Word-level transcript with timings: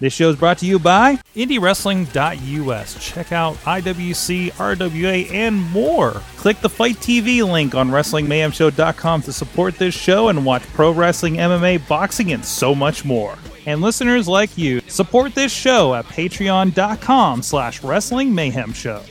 This 0.00 0.14
show 0.14 0.30
is 0.30 0.36
brought 0.36 0.56
to 0.58 0.66
you 0.66 0.78
by 0.78 1.16
IndieWrestling.us. 1.36 3.04
Check 3.04 3.32
out 3.32 3.54
IWC, 3.56 4.52
RWA, 4.52 5.30
and 5.30 5.56
more. 5.72 6.12
Click 6.38 6.58
the 6.60 6.70
FITE 6.70 6.96
TV 6.96 7.46
link 7.46 7.74
on 7.74 7.90
WrestlingMayhemShow.com 7.90 9.22
to 9.22 9.32
support 9.32 9.76
this 9.76 9.94
show 9.94 10.28
and 10.28 10.46
watch 10.46 10.62
pro 10.72 10.90
wrestling, 10.90 11.34
MMA, 11.34 11.86
boxing, 11.86 12.32
and 12.32 12.42
so 12.42 12.74
much 12.74 13.04
more. 13.04 13.36
And 13.66 13.82
listeners 13.82 14.26
like 14.26 14.56
you, 14.56 14.80
support 14.88 15.34
this 15.34 15.52
show 15.52 15.94
at 15.94 16.06
patreon.com 16.06 17.42
slash 17.42 17.82
Wrestling 17.82 18.34
Mayhem 18.34 18.72
Show. 18.72 19.02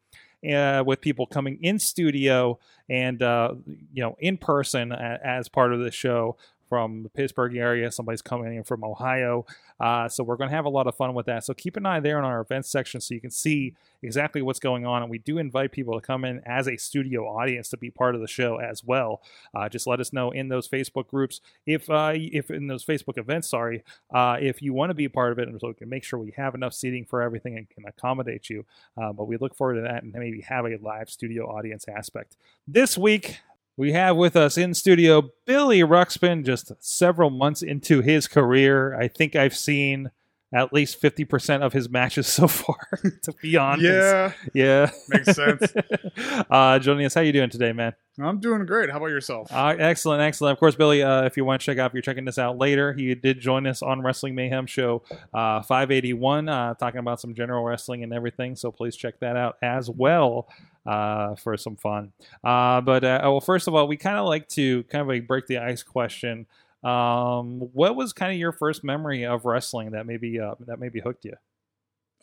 uh, 0.49 0.83
with 0.85 1.01
people 1.01 1.25
coming 1.25 1.59
in 1.61 1.79
studio 1.79 2.57
and 2.89 3.21
uh, 3.21 3.53
you 3.93 4.01
know 4.01 4.15
in 4.19 4.37
person 4.37 4.91
as 4.91 5.47
part 5.47 5.73
of 5.73 5.79
the 5.79 5.91
show 5.91 6.37
from 6.71 7.03
the 7.03 7.09
Pittsburgh 7.09 7.57
area. 7.57 7.91
Somebody's 7.91 8.21
coming 8.21 8.55
in 8.55 8.63
from 8.63 8.81
Ohio, 8.81 9.45
uh, 9.81 10.07
so 10.07 10.23
we're 10.23 10.37
going 10.37 10.49
to 10.49 10.55
have 10.55 10.63
a 10.63 10.69
lot 10.69 10.87
of 10.87 10.95
fun 10.95 11.13
with 11.13 11.25
that. 11.25 11.43
So 11.43 11.53
keep 11.53 11.75
an 11.75 11.85
eye 11.85 11.99
there 11.99 12.17
in 12.17 12.23
our 12.23 12.39
events 12.39 12.69
section 12.69 13.01
so 13.01 13.13
you 13.13 13.19
can 13.19 13.29
see 13.29 13.73
exactly 14.01 14.41
what's 14.41 14.57
going 14.61 14.85
on. 14.85 15.01
And 15.01 15.11
we 15.11 15.17
do 15.17 15.37
invite 15.37 15.73
people 15.73 15.99
to 15.99 16.05
come 16.05 16.23
in 16.23 16.39
as 16.45 16.69
a 16.69 16.77
studio 16.77 17.27
audience 17.27 17.67
to 17.71 17.77
be 17.77 17.91
part 17.91 18.15
of 18.15 18.21
the 18.21 18.27
show 18.27 18.55
as 18.55 18.85
well. 18.85 19.21
Uh, 19.53 19.67
just 19.67 19.85
let 19.85 19.99
us 19.99 20.13
know 20.13 20.31
in 20.31 20.47
those 20.47 20.65
Facebook 20.65 21.09
groups 21.09 21.41
if 21.65 21.89
uh, 21.89 22.13
if 22.15 22.49
in 22.49 22.67
those 22.67 22.85
Facebook 22.85 23.17
events, 23.17 23.49
sorry, 23.49 23.83
uh, 24.13 24.37
if 24.39 24.61
you 24.61 24.71
want 24.71 24.91
to 24.91 24.93
be 24.93 25.09
part 25.09 25.33
of 25.33 25.39
it, 25.39 25.49
and 25.49 25.59
so 25.59 25.67
we 25.67 25.73
can 25.73 25.89
make 25.89 26.05
sure 26.05 26.19
we 26.19 26.31
have 26.37 26.55
enough 26.55 26.73
seating 26.73 27.03
for 27.03 27.21
everything 27.21 27.57
and 27.57 27.69
can 27.69 27.83
accommodate 27.85 28.49
you. 28.49 28.65
Uh, 28.95 29.11
but 29.11 29.25
we 29.25 29.35
look 29.35 29.57
forward 29.57 29.75
to 29.75 29.81
that 29.81 30.03
and 30.03 30.13
maybe 30.13 30.39
have 30.39 30.63
a 30.63 30.77
live 30.81 31.09
studio 31.09 31.47
audience 31.53 31.85
aspect 31.89 32.37
this 32.65 32.97
week. 32.97 33.41
We 33.81 33.93
have 33.93 34.15
with 34.15 34.35
us 34.35 34.59
in 34.59 34.75
studio 34.75 35.31
Billy 35.47 35.79
Ruxpin, 35.79 36.45
just 36.45 36.71
several 36.79 37.31
months 37.31 37.63
into 37.63 38.01
his 38.01 38.27
career. 38.27 38.95
I 38.95 39.07
think 39.07 39.35
I've 39.35 39.55
seen 39.57 40.11
at 40.53 40.71
least 40.71 41.01
50% 41.01 41.63
of 41.63 41.73
his 41.73 41.89
matches 41.89 42.27
so 42.31 42.47
far, 42.47 42.77
to 43.23 43.33
be 43.41 43.57
honest. 43.57 43.83
Yeah, 43.83 44.33
Yeah. 44.53 44.91
makes 45.09 45.33
sense. 45.35 45.73
uh, 46.51 46.77
joining 46.77 47.07
us, 47.07 47.15
how 47.15 47.21
you 47.21 47.31
doing 47.31 47.49
today, 47.49 47.73
man? 47.73 47.93
I'm 48.19 48.39
doing 48.39 48.67
great. 48.67 48.91
How 48.91 48.97
about 48.97 49.07
yourself? 49.07 49.51
Uh, 49.51 49.73
excellent, 49.79 50.21
excellent. 50.21 50.53
Of 50.53 50.59
course, 50.59 50.75
Billy, 50.75 51.01
uh, 51.01 51.23
if 51.23 51.35
you 51.35 51.43
want 51.43 51.61
to 51.61 51.65
check 51.65 51.79
out, 51.79 51.89
if 51.89 51.95
you're 51.95 52.03
checking 52.03 52.25
this 52.25 52.37
out 52.37 52.59
later, 52.59 52.93
he 52.93 53.15
did 53.15 53.39
join 53.39 53.65
us 53.65 53.81
on 53.81 54.03
Wrestling 54.03 54.35
Mayhem 54.35 54.67
Show 54.67 55.01
uh, 55.33 55.63
581, 55.63 56.47
uh, 56.49 56.75
talking 56.75 56.99
about 56.99 57.19
some 57.19 57.33
general 57.33 57.63
wrestling 57.63 58.03
and 58.03 58.13
everything. 58.13 58.55
So 58.55 58.71
please 58.71 58.95
check 58.95 59.19
that 59.21 59.35
out 59.37 59.57
as 59.63 59.89
well 59.89 60.47
uh, 60.85 61.35
for 61.35 61.55
some 61.57 61.75
fun. 61.75 62.13
Uh, 62.43 62.81
but, 62.81 63.03
uh, 63.03 63.19
well, 63.23 63.41
first 63.41 63.67
of 63.67 63.75
all, 63.75 63.87
we 63.87 63.97
kind 63.97 64.17
of 64.17 64.25
like 64.25 64.47
to 64.49 64.83
kind 64.85 65.01
of 65.01 65.07
like 65.07 65.27
break 65.27 65.47
the 65.47 65.57
ice 65.57 65.83
question. 65.83 66.47
Um, 66.83 67.59
what 67.73 67.95
was 67.95 68.13
kind 68.13 68.31
of 68.31 68.37
your 68.39 68.51
first 68.51 68.83
memory 68.83 69.25
of 69.25 69.45
wrestling 69.45 69.91
that 69.91 70.05
maybe 70.05 70.39
uh, 70.39 70.55
that 70.61 70.79
maybe 70.79 70.99
hooked 70.99 71.25
you? 71.25 71.33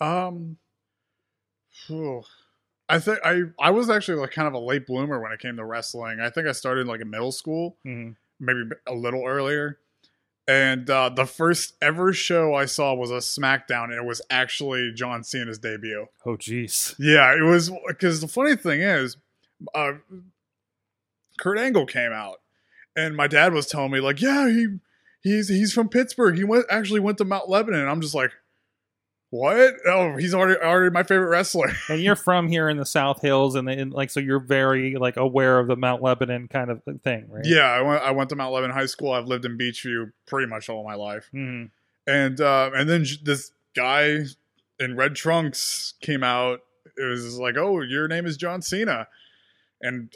Um, 0.01 0.59
phew. 1.71 2.23
I 2.89 3.01
think 3.01 3.21
I 3.25 3.43
I 3.61 3.71
was 3.71 3.91
actually 3.91 4.19
like 4.21 4.33
kind 4.33 4.49
of 4.49 4.55
a 4.55 4.59
late 4.61 4.87
bloomer 4.87 5.21
when 5.21 5.33
it 5.33 5.41
came 5.41 5.57
to 5.57 5.65
wrestling. 5.65 6.21
I 6.21 6.31
think 6.31 6.47
I 6.49 6.53
started 6.53 6.87
like 6.87 7.01
in 7.03 7.11
middle 7.11 7.33
school, 7.33 7.79
Mhm. 7.85 8.17
maybe 8.41 8.63
a 8.87 8.95
little 8.95 9.27
earlier. 9.27 9.81
And 10.49 10.89
uh, 10.89 11.11
the 11.11 11.27
first 11.27 11.75
ever 11.83 12.15
show 12.15 12.55
I 12.55 12.65
saw 12.65 12.95
was 12.95 13.11
a 13.11 13.19
SmackDown, 13.19 13.85
and 13.85 13.95
it 13.95 14.05
was 14.07 14.23
actually 14.31 14.93
John 14.95 15.23
Cena's 15.23 15.59
debut. 15.59 16.07
Oh, 16.25 16.37
jeez. 16.37 16.95
Yeah, 16.99 17.37
it 17.37 17.43
was 17.43 17.71
because 17.87 18.23
the 18.23 18.29
funny 18.29 18.57
thing 18.57 18.81
is, 18.81 19.19
uh, 19.75 19.93
Kurt 21.39 21.59
Angle 21.59 21.85
came 21.85 22.13
out, 22.13 22.39
and 22.97 23.15
my 23.15 23.27
dad 23.27 23.53
was 23.53 23.67
telling 23.67 23.93
me 23.93 24.01
like, 24.01 24.23
yeah, 24.23 24.49
he 24.49 24.79
he's 25.21 25.49
he's 25.49 25.75
from 25.75 25.91
Pittsburgh. 25.91 26.37
He 26.37 26.45
went 26.45 26.65
actually 26.71 27.01
went 27.01 27.19
to 27.19 27.27
Mount 27.27 27.51
Lebanon. 27.51 27.81
And 27.81 27.91
I'm 27.91 28.01
just 28.01 28.15
like, 28.15 28.33
what? 29.31 29.75
Oh, 29.87 30.17
he's 30.17 30.35
already 30.35 30.59
already 30.61 30.91
my 30.91 31.03
favorite 31.03 31.29
wrestler. 31.29 31.71
and 31.89 32.01
you're 32.01 32.17
from 32.17 32.49
here 32.49 32.69
in 32.69 32.77
the 32.77 32.87
South 32.87 33.21
Hills, 33.21 33.55
and, 33.55 33.69
and 33.69 33.93
like 33.93 34.11
so, 34.11 34.21
you're 34.21 34.41
very 34.41 34.97
like 34.97 35.17
aware 35.17 35.59
of 35.59 35.67
the 35.67 35.77
Mount 35.77 36.03
Lebanon 36.03 36.49
kind 36.49 36.71
of 36.71 36.83
thing, 37.03 37.27
right? 37.29 37.45
yeah, 37.45 37.71
I 37.71 37.83
went 37.83 38.03
I 38.03 38.11
went 38.13 38.31
to 38.31 38.37
Mount 38.37 38.53
Lebanon 38.53 38.75
High 38.75 38.87
School. 38.87 39.13
I've 39.13 39.27
lived 39.27 39.45
in 39.45 39.59
Beechview 39.59 40.13
pretty 40.27 40.47
much 40.49 40.69
all 40.69 40.85
my 40.85 40.95
life, 40.95 41.29
hmm 41.33 41.65
and 42.07 42.41
uh, 42.41 42.71
and 42.75 42.89
then 42.89 43.05
j- 43.05 43.19
this 43.23 43.53
guy 43.77 44.21
in 44.81 44.97
red 44.97 45.15
trunks 45.15 45.95
came 46.01 46.25
out. 46.25 46.61
It 46.97 47.05
was 47.05 47.39
like, 47.39 47.57
oh, 47.57 47.83
your 47.83 48.09
name 48.09 48.27
is 48.27 48.37
John 48.37 48.63
Cena, 48.63 49.09
and 49.83 50.13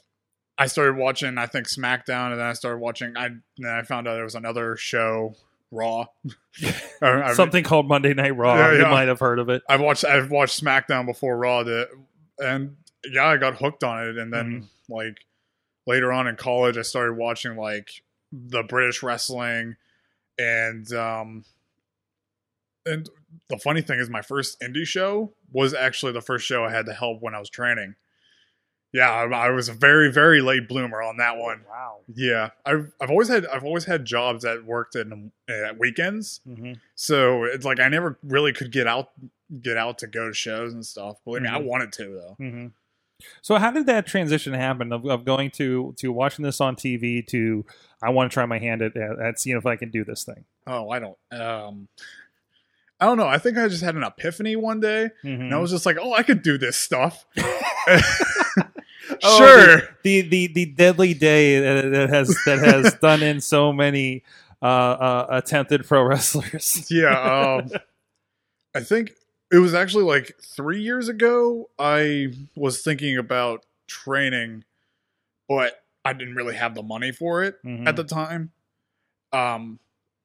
I 0.59 0.67
started 0.67 0.97
watching. 0.97 1.37
I 1.39 1.47
think 1.47 1.69
SmackDown, 1.69 2.31
and 2.31 2.41
then 2.41 2.47
I 2.47 2.55
started 2.55 2.79
watching. 2.79 3.17
I 3.17 3.29
then 3.59 3.71
I 3.71 3.83
found 3.83 4.09
out 4.09 4.15
there 4.15 4.25
was 4.25 4.34
another 4.34 4.75
show, 4.77 5.34
Raw. 5.72 6.05
I- 7.03 7.22
I- 7.22 7.34
Something 7.34 7.65
called 7.65 7.88
Monday 7.88 8.15
Night 8.15 8.37
Raw. 8.37 8.55
Yeah, 8.56 8.72
You 8.78 8.83
might 8.87 9.09
have 9.09 9.19
heard 9.19 9.38
of 9.41 9.49
it. 9.49 9.62
I've 9.69 9.81
watched. 9.81 10.05
I've 10.05 10.31
watched 10.31 10.62
SmackDown 10.62 11.06
before 11.06 11.37
Raw 11.37 11.65
did, 11.65 11.88
and 12.38 12.77
yeah, 13.10 13.27
I 13.27 13.37
got 13.38 13.56
hooked 13.56 13.82
on 13.82 14.06
it. 14.06 14.19
And 14.19 14.32
then 14.32 14.69
like 14.88 15.16
later 15.87 16.12
on 16.12 16.28
in 16.28 16.37
college, 16.37 16.77
I 16.77 16.82
started 16.82 17.15
watching 17.15 17.56
like 17.56 17.88
the 18.32 18.62
British 18.62 19.03
wrestling, 19.03 19.77
and 20.38 20.93
um, 20.93 21.44
and 22.87 23.09
the 23.49 23.59
funny 23.59 23.81
thing 23.81 23.99
is, 23.99 24.09
my 24.11 24.22
first 24.22 24.61
indie 24.61 24.87
show 24.87 25.32
was 25.53 25.72
actually 25.75 26.12
the 26.12 26.21
first 26.21 26.47
show 26.47 26.65
I 26.65 26.71
had 26.71 26.87
to 26.87 26.93
help 26.93 27.22
when 27.22 27.34
I 27.34 27.38
was 27.38 27.49
training. 27.50 27.94
Yeah, 28.93 29.11
I, 29.11 29.25
I 29.47 29.51
was 29.51 29.69
a 29.69 29.73
very 29.73 30.13
very 30.13 30.41
late 30.43 30.69
bloomer 30.69 31.03
on 31.03 31.17
that 31.17 31.39
one. 31.39 31.63
Wow. 31.69 32.01
Yeah, 32.15 32.51
I've 32.67 32.93
I've 33.01 33.11
always 33.11 33.29
had 33.29 33.47
I've 33.47 33.65
always 33.65 33.85
had 33.87 34.05
jobs 34.05 34.44
that 34.44 34.65
worked 34.65 34.97
in 34.97 35.33
at 35.49 35.79
weekends. 35.79 36.41
hmm 36.44 36.73
So 36.94 37.44
it's 37.44 37.65
like 37.65 37.81
I 37.81 37.89
never 37.89 38.19
really 38.23 38.53
could 38.53 38.71
get 38.71 38.87
out 38.87 39.11
get 39.62 39.77
out 39.77 39.99
to 39.99 40.06
go 40.06 40.29
to 40.29 40.35
shows 40.35 40.73
and 40.75 40.85
stuff. 40.85 41.17
Believe 41.25 41.43
me, 41.43 41.49
I 41.49 41.59
Mhm. 41.59 41.65
wanted 41.65 41.93
to 41.94 42.05
though. 42.05 42.35
hmm 42.39 42.67
So 43.41 43.56
how 43.56 43.71
did 43.71 43.87
that 43.87 44.06
transition 44.06 44.53
happen 44.53 44.93
of, 44.93 45.06
of 45.06 45.25
going 45.25 45.50
to 45.53 45.95
to 45.99 46.12
watching 46.12 46.43
this 46.45 46.61
on 46.61 46.77
TV 46.77 47.27
to 47.29 47.65
I 48.03 48.11
want 48.11 48.31
to 48.31 48.35
try 48.35 48.45
my 48.45 48.59
hand 48.59 48.83
at, 48.83 48.95
at 48.97 49.19
at 49.19 49.41
seeing 49.41 49.56
if 49.56 49.65
I 49.65 49.77
can 49.77 49.91
do 49.91 50.05
this 50.05 50.25
thing? 50.25 50.45
Oh, 50.67 50.91
I 50.91 50.99
don't 50.99 51.17
um 51.33 51.88
I 53.00 53.06
don't 53.06 53.17
know. 53.17 53.27
I 53.27 53.38
think 53.38 53.56
I 53.59 53.67
just 53.69 53.83
had 53.83 53.97
an 53.97 54.05
epiphany 54.05 54.55
one 54.55 54.81
day 54.81 55.11
Mhm. 55.25 55.41
and 55.41 55.55
I 55.55 55.59
was 55.59 55.71
just 55.71 55.87
like, 55.87 55.97
"Oh, 56.00 56.12
I 56.12 56.23
could 56.23 56.43
do 56.43 56.56
this 56.59 56.77
stuff." 56.77 57.25
Oh, 59.23 59.39
sure. 59.39 59.83
the 60.03 60.23
the 60.23 60.47
the 60.49 60.67
deadly 60.67 61.15
day 61.15 61.61
that, 61.61 62.11
has 62.11 62.37
that 62.45 62.59
has 62.59 62.95
done 63.01 63.23
in 63.23 63.41
so 63.41 63.73
many 63.73 64.23
uh, 64.61 64.65
uh, 64.65 65.27
attempted 65.31 65.87
pro 65.87 66.03
wrestlers. 66.03 66.87
yeah, 66.91 67.57
um 67.59 67.71
I 68.75 68.81
think 68.81 69.13
it 69.53 69.59
was 69.59 69.75
actually 69.75 70.05
like 70.05 70.37
3 70.41 70.81
years 70.81 71.09
ago 71.09 71.69
I 71.79 72.33
was 72.57 72.83
thinking 72.83 73.17
about 73.19 73.65
training 73.87 74.65
but 75.49 75.83
I 76.05 76.15
didn't 76.15 76.35
really 76.35 76.55
have 76.57 76.75
the 76.75 76.83
money 76.83 77.13
for 77.13 77.43
it 77.45 77.63
Mhm. 77.65 77.87
at 77.87 77.95
the 77.97 78.05
time. 78.05 78.51
Um, 79.33 79.79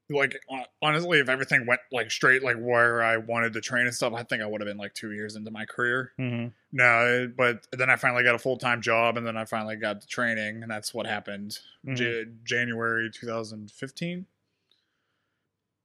like 0.09 0.35
honestly, 0.81 1.19
if 1.19 1.27
everything 1.27 1.65
went 1.65 1.81
like 1.91 2.09
straight, 2.11 2.41
like 2.43 2.57
where 2.57 3.03
I 3.03 3.17
wanted 3.17 3.53
to 3.53 3.61
train 3.61 3.85
and 3.85 3.93
stuff, 3.93 4.13
I 4.13 4.23
think 4.23 4.41
I 4.41 4.45
would 4.45 4.61
have 4.61 4.67
been 4.67 4.77
like 4.77 4.93
two 4.93 5.11
years 5.11 5.35
into 5.35 5.51
my 5.51 5.65
career. 5.65 6.13
Mhm. 6.19 6.53
No, 6.71 7.31
but 7.35 7.67
then 7.73 7.89
I 7.89 7.95
finally 7.97 8.23
got 8.23 8.33
a 8.35 8.39
full 8.39 8.57
time 8.57 8.81
job, 8.81 9.17
and 9.17 9.27
then 9.27 9.35
I 9.35 9.43
finally 9.45 9.75
got 9.75 9.99
the 10.01 10.07
training, 10.07 10.63
and 10.63 10.71
that's 10.71 10.93
what 10.93 11.05
happened. 11.07 11.59
Mhm. 11.85 11.95
J- 11.97 12.25
January 12.43 13.09
2015, 13.11 14.25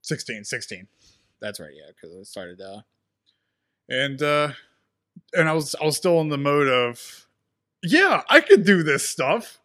16, 0.03 0.45
16. 0.45 0.89
That's 1.41 1.59
right, 1.61 1.73
yeah, 1.75 1.91
because 1.95 2.15
it 2.17 2.27
started. 2.27 2.61
Uh, 2.61 2.83
and 3.89 4.23
uh, 4.23 4.53
and 5.35 5.49
I 5.49 5.53
was 5.53 5.75
I 5.81 5.85
was 5.85 5.97
still 5.97 6.21
in 6.21 6.29
the 6.29 6.39
mode 6.39 6.69
of, 6.69 7.27
yeah, 7.83 8.23
I 8.31 8.41
could 8.41 8.65
do 8.65 8.83
this 8.83 9.09
stuff. 9.09 9.59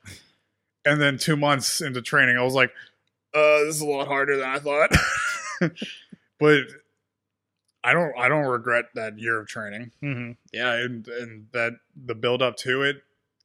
And 0.86 1.02
then 1.02 1.18
two 1.18 1.36
months 1.36 1.82
into 1.82 2.02
training, 2.02 2.38
I 2.38 2.44
was 2.44 2.54
like, 2.54 2.72
uh, 3.38 3.64
this 3.66 3.76
is 3.76 3.82
a 3.82 3.86
lot 3.86 4.08
harder 4.08 4.38
than 4.38 4.50
I 4.50 4.60
thought. 4.60 4.92
but 6.40 6.64
I 7.84 7.94
don't 7.94 8.14
I 8.18 8.28
don't 8.28 8.46
regret 8.46 8.86
that 8.96 9.18
year 9.20 9.40
of 9.40 9.48
training. 9.48 9.92
Mhm. 10.04 10.38
Yeah, 10.52 10.74
and 10.74 11.08
and 11.08 11.48
that 11.54 11.74
the 11.96 12.16
build 12.16 12.42
up 12.42 12.58
to 12.58 12.84
it. 12.84 12.98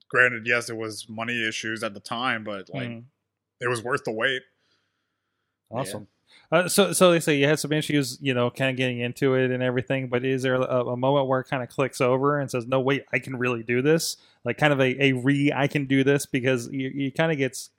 Granted, 0.09 0.47
yes, 0.47 0.69
it 0.69 0.77
was 0.77 1.09
money 1.09 1.47
issues 1.47 1.83
at 1.83 1.94
the 1.94 2.00
time, 2.00 2.44
but 2.44 2.69
like 2.73 2.89
Mhm. 2.89 3.05
it 3.61 3.69
was 3.69 3.83
worth 3.83 4.05
the 4.05 4.12
wait. 4.12 4.43
Awesome. 5.71 6.09
Uh, 6.50 6.69
so, 6.69 6.93
so 6.93 7.11
they 7.11 7.21
say 7.21 7.35
you 7.37 7.47
had 7.47 7.59
some 7.59 7.73
issues, 7.73 8.19
you 8.21 8.35
know, 8.35 8.50
kind 8.50 8.71
of 8.71 8.77
getting 8.77 9.00
into 9.00 9.35
it 9.35 9.50
and 9.50 9.62
everything. 9.62 10.09
But 10.09 10.23
is 10.25 10.43
there 10.43 10.55
a, 10.56 10.85
a 10.85 10.97
moment 10.99 11.27
where 11.27 11.41
it 11.41 11.44
kind 11.44 11.62
of 11.62 11.71
clicks 11.71 11.99
over 12.00 12.39
and 12.39 12.50
says, 12.50 12.67
"No, 12.67 12.79
wait, 12.81 13.05
I 13.11 13.19
can 13.19 13.37
really 13.37 13.62
do 13.62 13.81
this"? 13.81 14.19
Like 14.44 14.59
kind 14.59 14.73
of 14.73 14.81
a, 14.81 15.03
a 15.03 15.12
re, 15.12 15.50
I 15.55 15.67
can 15.67 15.87
do 15.87 16.05
this 16.05 16.27
because 16.27 16.69
you, 16.71 16.89
you 16.91 17.12
kind 17.12 17.33
of 17.33 17.39
gets, 17.39 17.71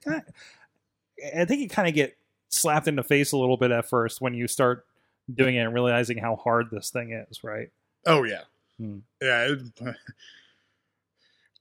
I 1.36 1.44
think 1.44 1.60
you 1.60 1.68
kind 1.68 1.88
of 1.88 1.94
get 1.94 2.16
slapped 2.48 2.88
in 2.88 2.96
the 2.96 3.02
face 3.02 3.32
a 3.32 3.36
little 3.36 3.56
bit 3.56 3.70
at 3.70 3.86
first 3.88 4.20
when 4.20 4.34
you 4.34 4.46
start 4.48 4.86
doing 5.32 5.54
it 5.56 5.60
and 5.60 5.74
realizing 5.74 6.18
how 6.18 6.36
hard 6.36 6.66
this 6.70 6.90
thing 6.90 7.12
is, 7.12 7.42
right? 7.44 7.70
Oh 8.06 8.24
yeah, 8.24 8.42
Hmm. 8.78 8.98
yeah. 9.22 9.48
It, 9.52 9.58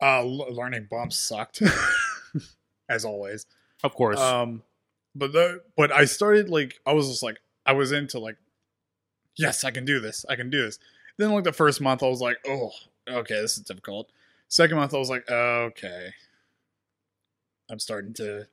uh, 0.01 0.23
learning 0.23 0.88
bumps 0.89 1.17
sucked, 1.17 1.61
as 2.89 3.05
always. 3.05 3.45
Of 3.83 3.94
course. 3.95 4.19
Um, 4.19 4.63
but 5.15 5.31
the 5.33 5.61
but 5.77 5.91
I 5.91 6.05
started 6.05 6.50
like 6.50 6.79
I 6.85 6.94
was 6.94 7.07
just 7.09 7.23
like 7.23 7.39
I 7.65 7.73
was 7.73 7.91
into 7.91 8.19
like, 8.19 8.38
yes, 9.38 9.63
I 9.63 9.71
can 9.71 9.85
do 9.85 10.00
this. 10.00 10.25
I 10.29 10.35
can 10.35 10.50
do 10.50 10.61
this. 10.63 10.79
Then 11.17 11.31
like 11.31 11.44
the 11.44 11.53
first 11.53 11.79
month, 11.79 12.01
I 12.03 12.07
was 12.09 12.21
like, 12.21 12.38
oh, 12.47 12.71
okay, 13.07 13.39
this 13.41 13.57
is 13.57 13.63
difficult. 13.63 14.09
Second 14.47 14.77
month, 14.77 14.94
I 14.94 14.97
was 14.97 15.09
like, 15.09 15.29
okay, 15.29 16.09
I'm 17.69 17.79
starting 17.79 18.13
to 18.15 18.47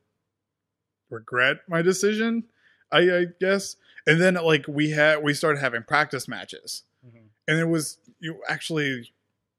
regret 1.11 1.57
my 1.67 1.81
decision. 1.81 2.45
I, 2.91 2.99
I 2.99 3.25
guess. 3.39 3.75
And 4.07 4.19
then 4.19 4.33
like 4.35 4.65
we 4.67 4.89
had 4.91 5.23
we 5.23 5.33
started 5.33 5.59
having 5.59 5.83
practice 5.83 6.27
matches, 6.27 6.83
Mhm. 7.05 7.27
and 7.47 7.59
it 7.59 7.65
was 7.67 7.99
you 8.19 8.41
actually 8.47 9.11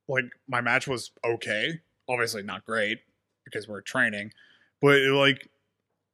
like 0.08 0.24
my 0.48 0.60
match 0.60 0.86
was 0.88 1.12
okay. 1.24 1.80
Obviously 2.08 2.42
not 2.42 2.66
great 2.66 2.98
because 3.44 3.68
we're 3.68 3.80
training, 3.80 4.32
but 4.80 4.96
it, 4.98 5.12
like, 5.12 5.48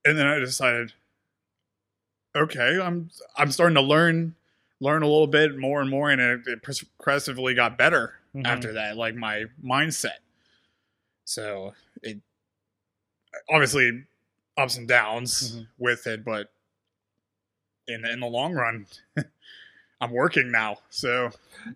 and 0.04 0.18
then 0.18 0.26
I 0.26 0.38
decided, 0.38 0.92
okay, 2.36 2.80
I'm 2.80 3.10
I'm 3.36 3.50
starting 3.50 3.74
to 3.76 3.80
learn 3.82 4.34
learn 4.80 5.02
a 5.02 5.06
little 5.06 5.26
bit 5.26 5.56
more 5.58 5.80
and 5.80 5.90
more, 5.90 6.10
and 6.10 6.20
it, 6.20 6.46
it 6.46 6.62
progressively 6.62 7.54
got 7.54 7.76
better 7.78 8.14
Mhm. 8.34 8.46
after 8.46 8.72
that. 8.74 8.96
Like 8.96 9.14
my 9.14 9.46
mindset. 9.64 10.18
So 11.24 11.74
it 12.02 12.18
obviously 13.50 14.04
ups 14.58 14.76
and 14.76 14.86
downs 14.88 15.56
Mhm. 15.56 15.66
with 15.78 16.06
it, 16.06 16.24
but 16.24 16.50
in 17.86 18.04
in 18.04 18.20
the 18.20 18.26
long 18.26 18.52
run, 18.54 18.86
I'm 20.00 20.10
working 20.12 20.50
now. 20.52 20.78
So 20.90 21.30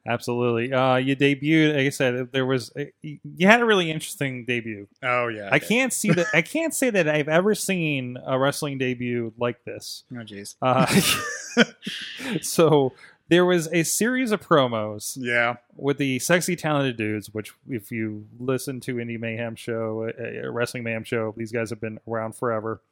Absolutely. 0.07 0.73
Uh, 0.73 0.97
you 0.97 1.17
debuted. 1.17 1.75
Like 1.77 1.87
I 1.87 1.91
said, 1.91 2.31
there 2.33 2.47
was 2.47 2.73
you 3.03 3.47
had 3.47 3.61
a 3.61 3.65
really 3.65 3.91
interesting 3.91 4.45
debut. 4.45 4.87
oh 5.03 5.29
yeah, 5.29 5.49
I 5.51 5.59
can't 5.59 5.93
see 5.93 6.11
that. 6.13 6.27
I 6.35 6.43
can't 6.43 6.75
say 6.75 6.91
that 6.91 7.09
I've 7.09 7.29
ever 7.29 7.55
seen 7.55 8.17
a 8.25 8.39
wrestling 8.39 8.79
debut 8.79 9.33
like 9.39 9.65
this. 9.65 10.05
Oh 10.13 10.17
jeez. 10.17 10.55
Uh, 10.63 10.87
so 12.43 12.93
there 13.33 13.47
was 13.47 13.67
a 13.73 13.83
series 13.83 14.31
of 14.31 14.47
promos 14.47 15.17
Yeah. 15.19 15.57
with 15.75 15.97
the 15.97 16.19
sexy 16.19 16.55
talented 16.55 16.99
dudes. 16.99 17.33
Which, 17.33 17.55
if 17.67 17.91
you 17.91 18.27
listen 18.39 18.79
to 18.81 18.97
Indie 18.97 19.19
Mayhem 19.19 19.57
show, 19.57 20.13
Wrestling 20.51 20.83
Mayhem 20.85 21.03
show, 21.05 21.33
these 21.35 21.51
guys 21.51 21.71
have 21.71 21.81
been 21.81 21.99
around 22.07 22.35
forever. 22.37 22.83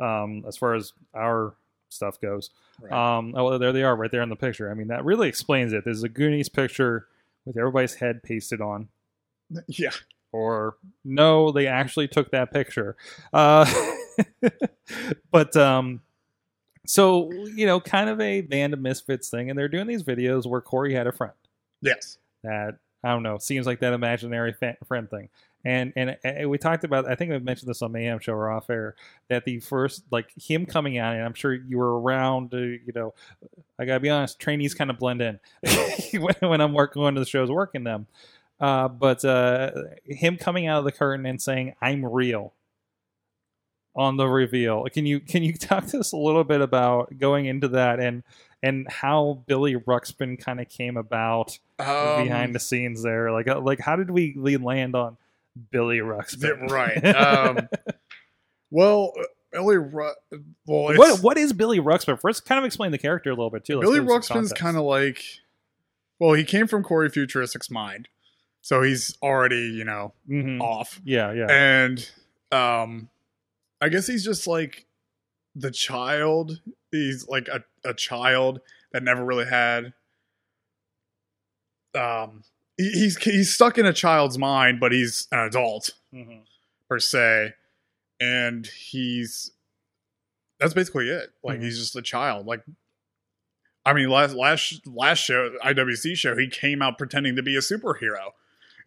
Um, 0.00 0.44
as 0.48 0.56
far 0.56 0.74
as 0.74 0.94
our 1.14 1.52
stuff 1.90 2.18
goes, 2.18 2.48
Right. 2.80 2.90
um, 3.18 3.34
oh, 3.36 3.58
there 3.58 3.72
they 3.72 3.82
are, 3.82 3.94
right 3.94 4.10
there 4.10 4.22
in 4.22 4.30
the 4.30 4.34
picture. 4.36 4.70
I 4.70 4.74
mean, 4.74 4.88
that 4.88 5.04
really 5.04 5.28
explains 5.28 5.74
it. 5.74 5.84
There's 5.84 6.02
a 6.02 6.08
Goonies 6.08 6.48
picture 6.48 7.06
with 7.44 7.58
everybody's 7.58 7.96
head 7.96 8.22
pasted 8.22 8.62
on 8.62 8.88
yeah. 9.66 9.90
or 10.32 10.76
no, 11.04 11.52
they 11.52 11.66
actually 11.66 12.08
took 12.08 12.30
that 12.30 12.50
picture. 12.50 12.96
Uh, 13.30 13.70
but 15.30 15.54
um, 15.56 16.00
so 16.86 17.30
you 17.32 17.66
know, 17.66 17.80
kind 17.80 18.08
of 18.10 18.20
a 18.20 18.40
band 18.40 18.72
of 18.72 18.80
misfits 18.80 19.28
thing, 19.30 19.50
and 19.50 19.58
they're 19.58 19.68
doing 19.68 19.86
these 19.86 20.02
videos 20.02 20.46
where 20.46 20.60
Corey 20.60 20.94
had 20.94 21.06
a 21.06 21.12
friend 21.12 21.32
Yes. 21.80 22.18
that 22.42 22.76
I 23.04 23.10
don't 23.10 23.22
know 23.22 23.38
seems 23.38 23.66
like 23.66 23.80
that 23.80 23.92
imaginary 23.92 24.52
fa- 24.52 24.76
friend 24.86 25.08
thing. 25.10 25.28
And, 25.64 25.92
and 25.94 26.16
and 26.24 26.50
we 26.50 26.58
talked 26.58 26.82
about 26.82 27.08
I 27.08 27.14
think 27.14 27.30
I 27.30 27.38
mentioned 27.38 27.70
this 27.70 27.82
on 27.82 27.92
Mayhem 27.92 28.18
Show 28.18 28.32
or 28.32 28.50
off 28.50 28.68
air 28.68 28.96
that 29.28 29.44
the 29.44 29.60
first 29.60 30.02
like 30.10 30.32
him 30.36 30.66
coming 30.66 30.98
out 30.98 31.14
and 31.14 31.24
I'm 31.24 31.34
sure 31.34 31.54
you 31.54 31.78
were 31.78 32.00
around 32.00 32.50
to 32.50 32.58
you 32.58 32.92
know 32.92 33.14
I 33.78 33.84
gotta 33.84 34.00
be 34.00 34.10
honest 34.10 34.40
trainees 34.40 34.74
kind 34.74 34.90
of 34.90 34.98
blend 34.98 35.22
in 35.22 35.38
when, 36.20 36.34
when 36.40 36.60
I'm 36.60 36.72
working 36.72 37.00
going 37.00 37.14
to 37.14 37.20
the 37.20 37.26
shows 37.26 37.48
working 37.48 37.84
them 37.84 38.08
uh, 38.58 38.88
but 38.88 39.24
uh, 39.24 39.70
him 40.04 40.36
coming 40.36 40.66
out 40.66 40.80
of 40.80 40.84
the 40.84 40.90
curtain 40.90 41.26
and 41.26 41.40
saying 41.40 41.74
I'm 41.80 42.04
real 42.04 42.54
on 43.94 44.16
the 44.16 44.26
reveal 44.26 44.84
can 44.92 45.04
you 45.04 45.20
can 45.20 45.42
you 45.42 45.52
talk 45.58 45.86
to 45.86 45.98
us 45.98 46.12
a 46.12 46.16
little 46.16 46.44
bit 46.44 46.60
about 46.62 47.18
going 47.18 47.44
into 47.46 47.68
that 47.68 48.00
and 48.00 48.22
and 48.62 48.86
how 48.88 49.42
Billy 49.46 49.74
Ruxpin 49.74 50.38
kind 50.38 50.60
of 50.60 50.68
came 50.68 50.96
about 50.96 51.58
Um, 51.80 52.22
behind 52.24 52.54
the 52.54 52.60
scenes 52.60 53.02
there. 53.02 53.32
Like, 53.32 53.48
uh, 53.48 53.60
like 53.60 53.80
how 53.80 53.96
did 53.96 54.08
we 54.10 54.34
land 54.56 54.94
on 54.94 55.16
Billy 55.72 55.98
Ruxpin? 55.98 56.70
Right. 56.70 57.04
Um, 57.16 57.68
well, 58.70 59.12
uh, 59.18 59.24
Billy. 59.52 59.76
Ru- 59.76 60.12
well, 60.66 60.96
what 60.96 61.20
what 61.22 61.36
is 61.38 61.52
Billy 61.52 61.78
Ruxpin? 61.80 62.18
First, 62.20 62.44
kind 62.46 62.58
of 62.58 62.64
explain 62.64 62.90
the 62.92 62.98
character 62.98 63.30
a 63.30 63.34
little 63.34 63.50
bit 63.50 63.64
too. 63.64 63.78
Let's 63.80 63.90
Billy 63.90 64.00
Ruxpin's 64.00 64.52
kind 64.52 64.76
of 64.76 64.84
like. 64.84 65.22
Well, 66.18 66.34
he 66.34 66.44
came 66.44 66.66
from 66.68 66.82
Corey 66.84 67.10
Futuristic's 67.10 67.68
mind, 67.70 68.08
so 68.60 68.80
he's 68.82 69.16
already 69.22 69.72
you 69.76 69.84
know 69.84 70.12
Mhm. 70.30 70.60
off, 70.60 71.00
yeah, 71.04 71.32
yeah, 71.32 71.46
and 71.50 72.08
um, 72.52 73.08
I 73.82 73.88
guess 73.90 74.06
he's 74.06 74.24
just 74.24 74.46
like 74.46 74.86
the 75.54 75.70
child. 75.70 76.60
He's 76.90 77.26
like 77.28 77.48
a, 77.48 77.62
a 77.84 77.92
child 77.92 78.60
that 78.92 79.02
never 79.02 79.22
really 79.24 79.44
had. 79.46 79.92
Um, 81.94 82.42
he, 82.78 82.90
he's 82.90 83.16
he's 83.18 83.52
stuck 83.54 83.76
in 83.76 83.84
a 83.86 83.92
child's 83.92 84.38
mind, 84.38 84.80
but 84.80 84.92
he's 84.92 85.28
an 85.32 85.40
adult. 85.40 85.90
Mhm. 86.14 86.42
per 86.88 86.98
se 86.98 87.54
and 88.20 88.66
he's 88.66 89.50
that's 90.60 90.74
basically 90.74 91.08
it 91.08 91.30
like 91.42 91.58
Mhm. 91.58 91.62
he's 91.64 91.78
just 91.78 91.96
a 91.96 92.02
child 92.02 92.44
like 92.46 92.62
i 93.86 93.94
mean 93.94 94.10
last 94.10 94.34
last 94.34 94.86
last 94.86 95.20
show 95.20 95.50
iwc 95.64 96.14
show 96.18 96.36
he 96.36 96.48
came 96.48 96.82
out 96.82 96.98
pretending 96.98 97.34
to 97.36 97.42
be 97.42 97.56
a 97.56 97.60
superhero 97.60 98.32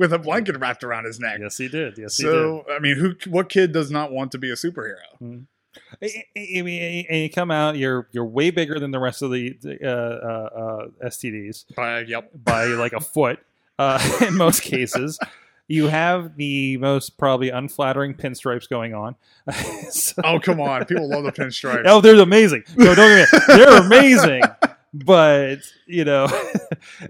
with 0.00 0.12
a 0.12 0.18
blanket 0.18 0.58
wrapped 0.58 0.82
around 0.82 1.04
his 1.04 1.20
neck 1.20 1.38
yes, 1.40 1.56
he 1.58 1.68
did. 1.68 1.96
Yes, 1.96 2.16
he 2.16 2.24
did. 2.24 2.32
so 2.32 2.64
i 2.68 2.78
mean 2.80 2.96
who 2.96 3.14
what 3.30 3.48
kid 3.48 3.70
does 3.72 3.90
not 3.90 4.10
want 4.10 4.32
to 4.32 4.38
be 4.38 4.50
a 4.50 4.54
superhero 4.54 4.96
he 5.20 6.06
did. 6.08 6.24
I- 6.36 6.62
mean, 6.62 7.06
and 7.08 7.20
you 7.22 7.30
come 7.30 7.50
out, 7.52 7.76
you're 7.76 8.08
you're 8.10 8.24
way 8.24 8.50
bigger 8.50 8.80
than 8.80 8.90
the 8.90 8.98
rest 8.98 9.22
of 9.22 9.30
the 9.30 9.56
uh, 9.84 9.86
uh, 9.86 10.88
uh, 11.04 11.08
STDs 11.08 11.66
but 11.76 12.08
yep 12.08 12.30
by 12.34 12.64
like 12.64 12.92
a 12.92 13.00
foot 13.00 13.38
uh, 13.78 13.98
in 14.26 14.36
most 14.36 14.62
cases. 14.62 15.18
You 15.68 15.86
have 15.86 16.36
the 16.36 16.76
most 16.78 17.16
probably 17.16 17.50
unflattering 17.50 18.14
pinstripes 18.14 18.68
going 18.68 18.92
on. 18.94 19.14
So- 19.90 20.20
oh 20.24 20.40
come 20.40 20.60
on 20.60 20.84
people 20.86 21.08
love 21.08 21.22
the 21.24 21.30
pinstripes 21.42 21.82
Oh, 21.86 22.00
they're 22.00 22.18
amazing. 22.20 22.64
No, 22.76 22.94
don't 22.94 23.16
get 23.16 23.32
me. 23.32 23.38
They're 23.56 23.80
amazing. 23.86 24.42
But 24.92 25.58
you 25.86 26.04
know, 26.04 26.26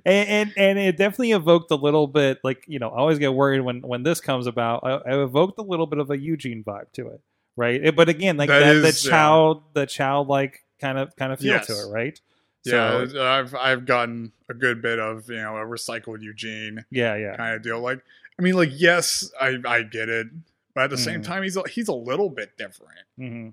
and, 0.05 0.29
and 0.29 0.53
and 0.57 0.79
it 0.79 0.97
definitely 0.97 1.33
evoked 1.33 1.71
a 1.71 1.77
little 1.77 2.07
bit 2.07 2.39
like 2.45 2.65
you 2.67 2.79
know 2.79 2.91
I 2.91 2.99
always 2.99 3.19
get 3.19 3.35
worried 3.35 3.61
when 3.61 3.81
when 3.83 4.03
this 4.03 4.21
comes 4.21 4.47
about. 4.47 4.81
I, 4.85 5.11
I 5.13 5.23
evoked 5.23 5.59
a 5.59 5.63
little 5.63 5.87
bit 5.87 5.99
of 5.99 6.11
a 6.11 6.19
Eugene 6.19 6.63
vibe 6.65 6.93
to 6.95 7.09
it, 7.09 7.21
right? 7.57 7.83
It- 7.85 7.97
but 7.97 8.09
again, 8.09 8.37
like 8.37 8.49
That 8.49 8.61
that, 8.61 8.77
is, 8.85 9.05
yeah. 9.05 9.11
child, 9.11 9.63
the 9.75 9.87
childlike 9.87 10.65
kind 10.81 10.99
of 10.99 11.15
kind 11.17 11.33
of 11.33 11.39
feel 11.41 11.53
Yes. 11.55 11.67
to 11.67 11.73
it, 11.75 11.87
right? 11.91 12.21
yeah 12.63 13.07
i've 13.19 13.55
i've 13.55 13.87
gotten 13.87 14.33
a 14.51 14.53
good 14.55 14.83
bit 14.83 14.99
of 14.99 15.31
you 15.31 15.37
know 15.37 15.57
a 15.57 15.65
recycled 15.65 16.21
eugene 16.21 16.85
yeah, 16.91 17.17
yeah. 17.17 17.35
kind 17.35 17.55
of 17.57 17.63
deal. 17.63 17.81
Like, 17.81 18.03
I 18.39 18.43
mean, 18.43 18.53
like, 18.55 18.69
yes, 18.75 19.31
I 19.41 19.57
I 19.67 19.83
get 19.83 20.11
it, 20.11 20.27
but 20.75 20.85
at 20.85 20.91
the 20.91 20.99
same 20.99 21.23
Mm. 21.23 21.25
time, 21.25 21.43
he's 21.43 21.57
a, 21.57 21.63
he's 21.69 21.89
a 21.89 21.95
little 21.95 22.29
bit 22.29 22.59
different. 22.59 22.99
hmm 23.17 23.49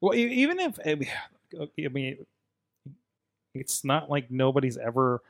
Well, 0.00 0.14
even 0.16 0.58
if 0.58 0.78
I 0.84 1.88
mean, 1.88 2.26
it's 3.54 3.84
not 3.84 4.10
like 4.10 4.30
nobody's 4.30 4.76
ever 4.78 5.22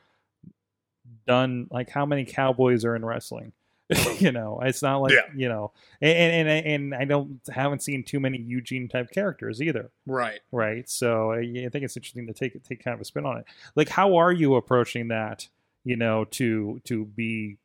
done 1.27 1.67
like 1.71 1.89
how 1.89 2.05
many 2.05 2.25
cowboys 2.25 2.85
are 2.85 2.95
in 2.95 3.03
wrestling. 3.05 3.53
you 4.19 4.31
know, 4.31 4.61
it's 4.63 4.81
not 4.81 5.01
like 5.01 5.11
Yeah. 5.11 5.27
you 5.35 5.49
know, 5.49 5.73
and, 6.01 6.47
and 6.47 6.65
and 6.65 6.95
I 6.95 7.03
don't 7.03 7.41
haven't 7.53 7.83
seen 7.83 8.03
too 8.03 8.21
many 8.21 8.37
Eugene 8.37 8.87
type 8.87 9.11
characters 9.11 9.61
either. 9.61 9.91
Right. 10.05 10.39
right? 10.51 10.89
So 10.89 11.31
I 11.33 11.39
I 11.39 11.69
think 11.69 11.83
it's 11.83 11.97
interesting 11.97 12.27
to 12.27 12.33
take 12.33 12.63
take 12.63 12.81
kind 12.83 12.95
of 12.95 13.01
a 13.01 13.05
spin 13.05 13.25
on 13.25 13.39
it. 13.39 13.45
Like, 13.75 13.89
how 13.89 14.15
are 14.15 14.31
you 14.31 14.55
approaching 14.55 15.09
that? 15.09 15.49
You 15.83 15.97
know, 15.97 16.23
to 16.25 16.79
to 16.85 17.05
be 17.05 17.57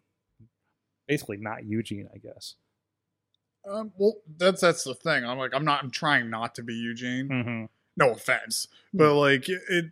basically 1.07 1.37
not 1.37 1.65
Eugene, 1.65 2.09
I 2.13 2.19
guess. 2.19 2.55
Um, 3.69 3.93
well, 3.97 4.15
that's 4.37 4.61
that's 4.63 4.83
the 4.85 4.95
thing. 4.95 5.25
I'm 5.25 5.39
like, 5.39 5.55
I'm 5.55 5.65
not. 5.65 5.83
I'm 5.83 5.91
trying 5.91 6.31
not 6.31 6.55
to 6.57 6.63
be 6.63 6.75
Eugene. 6.75 7.29
Mm-hmm. 7.29 7.65
No 7.97 8.11
offense, 8.13 8.69
but 8.93 9.15
like 9.15 9.49
it, 9.49 9.91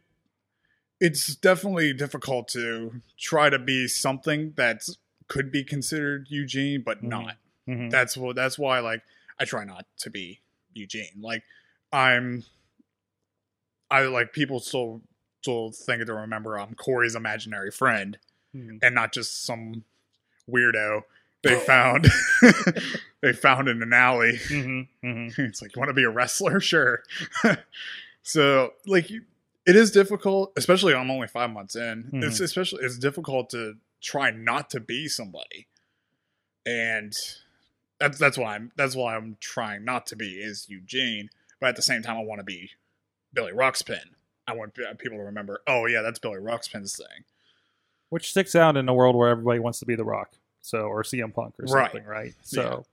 it's 1.04 1.34
definitely 1.36 1.92
difficult 1.92 2.48
to 2.48 3.00
try 3.18 3.50
to 3.50 3.58
be 3.58 3.86
something 3.88 4.52
that 4.56 4.88
could 5.28 5.50
be 5.52 5.62
considered 5.64 6.26
Eugene, 6.30 6.82
but 6.82 6.98
Mhm. 7.02 7.08
not. 7.08 7.36
Mm-hmm. 7.68 7.88
That's 7.90 8.16
what. 8.16 8.36
That's 8.36 8.58
why, 8.58 8.80
like, 8.80 9.02
I 9.38 9.44
try 9.44 9.64
not 9.64 9.86
to 9.98 10.10
be 10.10 10.40
Eugene. 10.72 11.20
Like, 11.20 11.42
I'm. 11.92 12.44
I 13.90 14.02
like 14.02 14.32
people 14.32 14.60
still 14.60 15.02
still 15.42 15.70
think 15.72 16.04
to 16.06 16.14
remember 16.14 16.58
I'm 16.58 16.74
Corey's 16.74 17.14
imaginary 17.14 17.70
friend 17.70 18.18
Mm-hmm. 18.56 18.78
and 18.82 18.94
not 18.94 19.12
just 19.12 19.44
some 19.44 19.82
weirdo 20.48 21.02
they 21.42 21.58
found 21.66 22.06
they 23.20 23.32
found 23.32 23.68
in 23.68 23.82
an 23.82 23.92
alley. 23.92 24.38
Mm-hmm. 24.48 25.06
Mm-hmm. 25.06 25.42
It's 25.48 25.60
like 25.60 25.74
you 25.76 25.80
want 25.80 25.90
to 25.90 25.94
be 25.94 26.04
a 26.04 26.10
wrestler, 26.10 26.60
sure. 26.60 27.02
so 28.22 28.72
like 28.86 29.10
you- 29.10 29.24
it 29.66 29.76
is 29.76 29.90
difficult, 29.90 30.52
especially 30.56 30.94
I'm 30.94 31.10
only 31.10 31.28
five 31.28 31.50
months 31.50 31.74
in. 31.76 32.10
It's 32.22 32.40
especially 32.40 32.84
it's 32.84 32.98
difficult 32.98 33.50
to 33.50 33.74
try 34.02 34.30
not 34.30 34.70
to 34.70 34.80
be 34.80 35.08
somebody, 35.08 35.66
and 36.66 37.12
that's 37.98 38.18
that's 38.18 38.36
why 38.38 38.54
I'm 38.56 38.72
that's 38.76 38.96
why 38.96 39.16
I'm 39.16 39.36
trying 39.40 39.84
not 39.84 40.06
to 40.08 40.16
be 40.16 40.34
is 40.34 40.66
Eugene, 40.68 41.30
but 41.60 41.68
at 41.70 41.76
the 41.76 41.82
same 41.82 42.02
time 42.02 42.16
I 42.16 42.22
want 42.22 42.40
to 42.40 42.44
be 42.44 42.70
Billy 43.32 43.52
Ruxpin. 43.52 44.00
I 44.46 44.54
want 44.54 44.74
people 44.98 45.16
to 45.18 45.24
remember, 45.24 45.60
oh 45.66 45.86
yeah, 45.86 46.02
that's 46.02 46.18
Billy 46.18 46.38
Ruxpin's 46.38 46.96
thing. 46.96 47.24
Which 48.10 48.30
sticks 48.30 48.54
out 48.54 48.76
in 48.76 48.88
a 48.88 48.94
world 48.94 49.16
where 49.16 49.30
everybody 49.30 49.58
wants 49.58 49.78
to 49.80 49.86
be 49.86 49.94
The 49.96 50.04
Rock, 50.04 50.32
so 50.60 50.80
or 50.82 51.02
CM 51.02 51.32
Punk 51.34 51.54
or 51.58 51.66
something, 51.66 52.04
right? 52.04 52.34
So, 52.42 52.84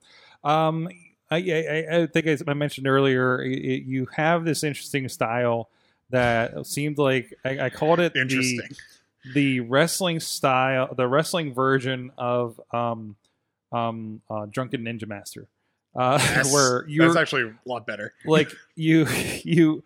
um, 0.44 0.88
I, 1.30 1.38
I 1.38 1.98
I 2.02 2.08
think 2.08 2.26
as 2.28 2.44
I 2.48 2.54
mentioned 2.54 2.88
earlier, 2.88 3.42
it- 3.42 3.84
you 3.84 4.08
have 4.16 4.46
this 4.46 4.64
interesting 4.64 5.08
style 5.10 5.70
that 6.12 6.66
seemed 6.68 6.98
like 6.98 7.34
I, 7.44 7.60
I 7.66 7.70
called 7.70 8.00
it 8.00 8.14
the- 8.14 8.22
Interesting. 8.22 8.70
the 9.34 9.60
wrestling 9.62 10.20
style, 10.20 10.94
the 10.96 11.08
wrestling 11.08 11.54
version 11.54 12.12
of 12.18 12.60
um, 12.72 13.16
um, 13.72 14.22
uh, 14.30 14.46
Drunken 14.50 14.82
Ninja 14.84 15.08
Master, 15.08 15.48
uh, 15.96 16.18
Yes. 16.22 16.54
where 16.54 16.86
you're 16.88 17.08
That's 17.08 17.18
actually 17.18 17.44
a 17.44 17.56
lot 17.70 17.86
better. 17.86 18.14
like 18.26 18.52
you 18.76 19.06
you 19.44 19.84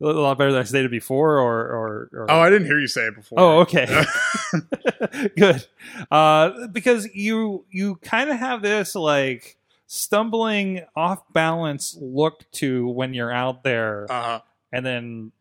a 0.00 0.06
lot 0.06 0.38
better 0.38 0.52
than 0.52 0.60
I 0.60 0.64
stated 0.64 0.90
before, 0.92 1.38
or 1.40 1.60
or, 1.60 2.08
or 2.12 2.26
Oh, 2.30 2.38
I 2.40 2.50
didn't 2.50 2.66
hear 2.68 2.78
you 2.78 2.86
say 2.86 3.06
it 3.08 3.16
before. 3.16 3.40
Oh, 3.40 3.58
okay. 3.60 4.04
good 5.36 5.66
uh 6.10 6.66
because 6.68 7.08
you 7.14 7.64
you 7.70 7.96
kind 7.96 8.30
of 8.30 8.38
have 8.38 8.62
this 8.62 8.94
like 8.94 9.56
stumbling 9.86 10.82
off 10.94 11.22
balance 11.32 11.96
look 12.00 12.48
to 12.52 12.86
when 12.88 13.14
you're 13.14 13.32
out 13.32 13.64
there 13.64 14.06
uh, 14.10 14.38
and 14.72 14.84
then 14.84 15.32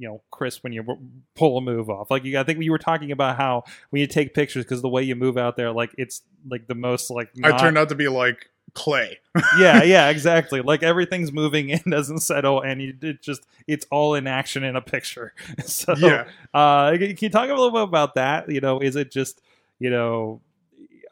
you 0.00 0.08
know 0.08 0.22
crisp 0.30 0.64
when 0.64 0.72
you 0.72 0.82
pull 1.36 1.58
a 1.58 1.60
move 1.60 1.90
off 1.90 2.10
like 2.10 2.24
you 2.24 2.38
i 2.38 2.42
think 2.42 2.60
you 2.62 2.70
were 2.70 2.78
talking 2.78 3.12
about 3.12 3.36
how 3.36 3.62
when 3.90 4.00
you 4.00 4.06
take 4.06 4.34
pictures 4.34 4.64
because 4.64 4.80
the 4.80 4.88
way 4.88 5.02
you 5.02 5.14
move 5.14 5.36
out 5.36 5.56
there 5.56 5.70
like 5.70 5.94
it's 5.98 6.22
like 6.48 6.66
the 6.66 6.74
most 6.74 7.10
like 7.10 7.30
I 7.44 7.56
turned 7.58 7.76
out 7.76 7.90
to 7.90 7.94
be 7.94 8.08
like 8.08 8.48
clay. 8.72 9.18
yeah 9.58 9.82
yeah 9.82 10.08
exactly 10.08 10.62
like 10.62 10.82
everything's 10.82 11.32
moving 11.32 11.70
and 11.72 11.82
doesn't 11.90 12.20
settle 12.20 12.62
and 12.62 12.80
you 12.80 12.94
it 13.02 13.20
just 13.20 13.42
it's 13.66 13.84
all 13.90 14.14
in 14.14 14.26
action 14.26 14.64
in 14.64 14.74
a 14.74 14.80
picture 14.80 15.34
so 15.64 15.94
yeah. 15.96 16.24
uh, 16.54 16.96
can 16.96 17.16
you 17.18 17.28
talk 17.28 17.48
a 17.48 17.54
little 17.54 17.70
bit 17.70 17.82
about 17.82 18.14
that? 18.14 18.50
You 18.50 18.60
know, 18.60 18.80
is 18.80 18.96
it 18.96 19.10
just, 19.10 19.40
you 19.78 19.90
know, 19.90 20.40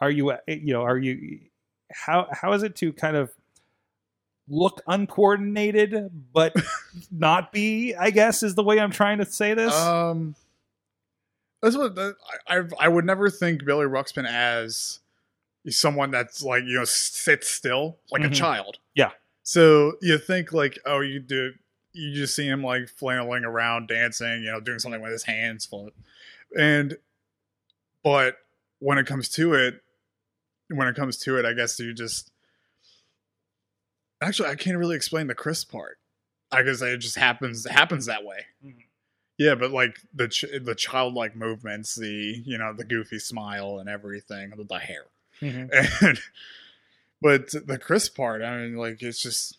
are 0.01 0.11
you, 0.11 0.33
you 0.47 0.73
know, 0.73 0.83
are 0.83 0.99
you, 0.99 1.41
how 1.93 2.29
how 2.31 2.53
is 2.53 2.63
it 2.63 2.77
to 2.77 2.93
kind 2.93 3.17
of 3.17 3.31
look 4.49 4.81
uncoordinated 4.87 6.11
but 6.33 6.55
not 7.11 7.53
be? 7.53 7.95
I 7.95 8.11
guess 8.11 8.43
is 8.43 8.55
the 8.55 8.63
way 8.65 8.79
I'm 8.81 8.91
trying 8.91 9.19
to 9.19 9.25
say 9.25 9.55
this. 9.55 9.75
Um, 9.75 10.35
that's 11.63 11.77
what 11.77 11.99
I 11.99 12.13
I 12.59 12.63
I 12.81 12.89
would 12.89 13.05
never 13.05 13.31
think 13.31 13.65
Billy 13.65 13.87
Ruxpin 13.87 14.27
as 14.29 15.01
someone 15.69 16.11
that's 16.11 16.43
like 16.43 16.63
you 16.65 16.75
know 16.79 16.85
sits 16.85 17.49
still 17.49 17.99
like 18.11 18.23
Mhm. 18.23 18.31
a 18.31 18.35
child. 18.35 18.79
Yeah. 18.95 19.11
So 19.43 19.95
you 20.01 20.19
think 20.19 20.53
like 20.53 20.79
oh 20.87 21.01
you 21.01 21.21
do 21.21 21.53
you 21.93 22.15
just 22.15 22.35
see 22.37 22.47
him 22.47 22.63
like 22.63 22.89
flailing 22.89 23.45
around 23.45 23.89
dancing 23.89 24.43
you 24.45 24.53
know 24.53 24.61
doing 24.61 24.79
something 24.79 25.01
with 25.01 25.11
his 25.13 25.25
hands 25.25 25.67
fl- 25.67 25.89
and 26.57 26.97
but 28.05 28.37
when 28.79 28.99
it 28.99 29.07
comes 29.07 29.29
to 29.31 29.55
it 29.55 29.81
when 30.69 30.87
it 30.87 30.95
comes 30.95 31.17
to 31.19 31.39
it 31.39 31.45
I 31.45 31.55
guess 31.55 31.79
you 31.81 31.93
just 31.93 32.31
actually 34.21 34.49
I 34.49 34.55
can't 34.55 34.79
really 34.79 34.97
explain 34.97 35.27
the 35.27 35.35
crisp 35.35 35.71
part. 35.73 35.99
I 36.51 36.63
guess 36.63 36.81
it 36.83 36.99
just 36.99 37.17
happens 37.17 37.67
happens 37.69 38.07
that 38.07 38.25
way. 38.25 38.47
Mhm. 38.65 38.85
Yeah, 39.37 39.55
but 39.55 39.71
like 39.71 39.99
the 40.15 40.29
ch- 40.29 40.45
the 40.63 40.75
childlike 40.75 41.37
movements, 41.37 41.95
the 41.95 42.43
you 42.45 42.59
know 42.59 42.73
the 42.73 42.85
goofy 42.85 43.19
smile 43.19 43.79
and 43.79 43.89
everything, 43.89 44.51
the, 44.57 44.65
the 44.65 44.79
hair, 44.79 45.05
Mhm. 45.41 45.71
and 46.03 46.19
but 47.21 47.51
the 47.67 47.79
crisp 47.79 48.17
part, 48.17 48.43
I 48.43 48.59
mean, 48.59 48.77
like 48.77 49.03
it's 49.03 49.21
just 49.21 49.59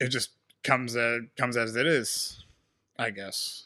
it 0.00 0.08
just 0.08 0.30
comes 0.64 0.96
as 0.96 1.22
comes 1.36 1.56
as 1.56 1.76
it 1.76 1.86
is, 1.86 2.44
I 2.98 3.10
guess. 3.10 3.64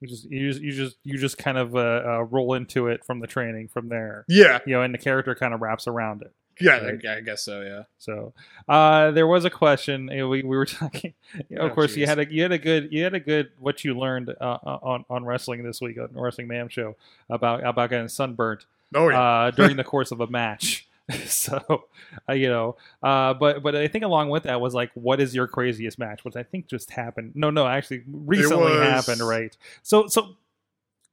You 0.00 0.08
just 0.08 0.24
you 0.30 0.50
just 0.52 0.62
you 0.62 0.72
just 0.72 0.96
you 1.04 1.18
just 1.18 1.38
kind 1.38 1.56
of 1.58 1.74
uh, 1.74 2.02
uh, 2.04 2.20
roll 2.30 2.52
into 2.54 2.86
it 2.88 3.04
from 3.04 3.20
the 3.20 3.26
training 3.26 3.68
from 3.68 3.88
there. 3.88 4.24
Yeah, 4.28 4.58
You 4.66 4.74
know, 4.74 4.82
and 4.82 4.92
the 4.92 4.98
character 4.98 5.34
kind 5.34 5.54
of 5.54 5.62
wraps 5.62 5.86
around 5.86 6.22
it. 6.22 6.32
Yeah, 6.60 6.78
Right. 6.84 7.06
I, 7.06 7.16
I 7.16 7.20
guess 7.20 7.42
so. 7.42 7.62
Yeah. 7.62 7.82
So 7.98 8.32
uh, 8.68 9.10
there 9.10 9.26
was 9.26 9.44
a 9.44 9.50
question. 9.50 10.08
you 10.10 10.18
know, 10.18 10.28
we, 10.28 10.42
we 10.42 10.56
were 10.56 10.66
talking. 10.66 11.14
you 11.48 11.56
know, 11.56 11.62
of 11.66 11.72
Oh, 11.72 11.74
course, 11.74 11.96
you 11.96 12.06
had 12.06 12.18
a 12.18 12.30
you 12.32 12.42
had 12.42 12.52
a 12.52 12.58
good 12.58 12.92
you 12.92 13.02
had 13.04 13.14
a 13.14 13.20
good 13.20 13.50
what 13.58 13.84
you 13.84 13.98
learned 13.98 14.34
uh, 14.40 14.58
on 14.64 15.04
on 15.10 15.24
wrestling 15.24 15.62
this 15.64 15.80
week 15.80 15.98
on 15.98 16.08
Wrestling 16.12 16.48
Mayhem 16.48 16.68
show 16.68 16.96
about 17.30 17.64
about 17.66 17.90
getting 17.90 18.08
sunburnt 18.08 18.66
Oh 18.94 19.08
yeah. 19.08 19.20
uh, 19.20 19.50
during 19.56 19.76
the 19.76 19.84
course 19.84 20.12
of 20.12 20.20
a 20.20 20.26
match. 20.26 20.86
so 21.26 21.84
uh, 22.28 22.32
you 22.32 22.48
know, 22.48 22.76
uh, 23.02 23.32
but 23.34 23.62
but 23.62 23.76
I 23.76 23.86
think 23.86 24.04
along 24.04 24.28
with 24.30 24.42
that 24.44 24.60
was 24.60 24.74
like, 24.74 24.90
what 24.94 25.20
is 25.20 25.34
your 25.34 25.46
craziest 25.46 25.98
match? 26.00 26.24
Which 26.24 26.34
I 26.36 26.42
think 26.42 26.66
just 26.66 26.90
happened. 26.90 27.32
No, 27.36 27.50
no, 27.50 27.66
actually 27.66 28.02
recently 28.10 28.72
happened. 28.72 29.20
Right. 29.20 29.56
So 29.84 30.08
so 30.08 30.30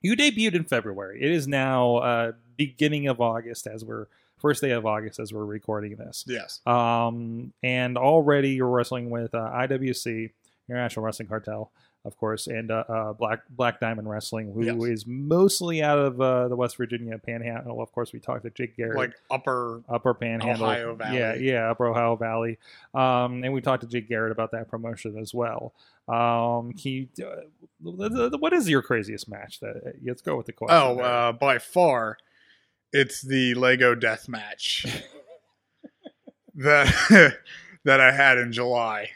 you 0.02 0.16
debuted 0.16 0.56
in 0.56 0.64
February. 0.64 1.22
It 1.22 1.32
is 1.32 1.48
now 1.48 1.98
uh, 1.98 2.32
beginning 2.58 3.08
of 3.08 3.22
August 3.22 3.68
as 3.68 3.86
we're 3.86 4.08
first 4.44 4.62
day 4.62 4.72
of 4.72 4.86
August 4.86 5.20
as 5.20 5.34
we're 5.34 5.44
recording 5.46 5.96
this. 5.96 6.24
yes. 6.28 6.60
Um, 6.68 7.52
and 7.64 7.98
already 7.98 8.50
you're 8.52 8.68
wrestling 8.70 9.10
with 9.10 9.34
uh, 9.34 9.40
IWC, 9.40 10.30
International 10.70 11.04
Wrestling 11.06 11.28
Cartel, 11.30 11.72
of 12.06 12.18
course, 12.18 12.48
and 12.48 12.70
uh, 12.70 12.84
uh, 12.90 13.14
Black 13.14 13.40
Black 13.50 13.80
Diamond 13.80 14.10
Wrestling, 14.10 14.52
who 14.54 14.62
is 14.84 15.02
Yes. 15.02 15.04
mostly 15.08 15.82
out 15.82 15.98
of 15.98 16.20
uh, 16.22 16.50
the 16.50 16.56
West 16.58 16.76
Virginia 16.76 17.18
Panhandle. 17.18 17.82
Of 17.82 17.92
course, 17.94 18.12
we 18.14 18.20
talked 18.20 18.44
to 18.44 18.50
Jake 18.50 18.76
Garrett. 18.76 18.98
Like 18.98 19.14
upper. 19.32 19.82
Upper 19.90 20.14
Panhandle, 20.14 20.66
Ohio 20.66 20.96
Valley. 20.96 21.18
yeah, 21.18 21.36
yeah, 21.36 21.72
Upper 21.72 21.88
Ohio 21.88 22.18
Valley, 22.18 22.60
um, 22.94 23.44
and 23.46 23.54
we 23.54 23.62
talked 23.62 23.82
to 23.84 23.88
Jake 23.88 24.10
Garrett 24.10 24.34
about 24.34 24.52
that 24.52 24.68
promotion 24.70 25.18
as 25.18 25.34
well. 25.34 25.74
Um, 26.10 26.74
can 26.74 26.92
you, 26.92 27.08
uh, 27.26 27.44
what 27.82 28.52
is 28.54 28.68
your 28.70 28.82
craziest 28.82 29.30
match? 29.30 29.62
That 29.62 29.94
let's 30.06 30.22
go 30.22 30.36
with 30.36 30.48
the 30.48 30.52
question. 30.54 30.78
Oh, 30.78 31.00
uh, 31.00 31.32
by 31.32 31.58
far, 31.60 32.18
it's 32.94 33.22
the 33.22 33.54
Lego 33.56 33.94
Death 33.96 34.30
Match 34.30 34.86
that 36.56 37.36
that 37.84 38.00
I 38.00 38.12
had 38.12 38.38
in 38.38 38.52
July. 38.54 39.10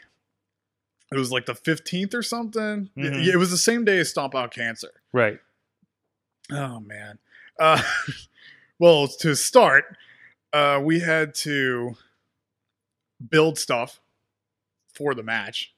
It 1.10 1.16
was 1.16 1.32
like 1.32 1.46
the 1.46 1.54
fifteenth 1.54 2.12
or 2.14 2.22
something. 2.22 2.90
Mhm. 2.96 3.24
Yeah, 3.24 3.32
It 3.34 3.36
was 3.36 3.50
the 3.50 3.56
same 3.56 3.84
day 3.84 3.98
as 3.98 4.10
Stomp 4.10 4.34
Out 4.34 4.52
Cancer. 4.52 4.90
right. 5.12 5.38
Oh 6.50 6.80
man. 6.80 7.18
Uh, 7.58 7.82
well, 8.78 9.06
to 9.08 9.34
start, 9.34 9.96
uh, 10.52 10.80
we 10.82 11.00
had 11.00 11.34
to 11.34 11.94
build 13.30 13.58
stuff 13.58 14.00
for 14.94 15.14
the 15.14 15.22
match. 15.22 15.74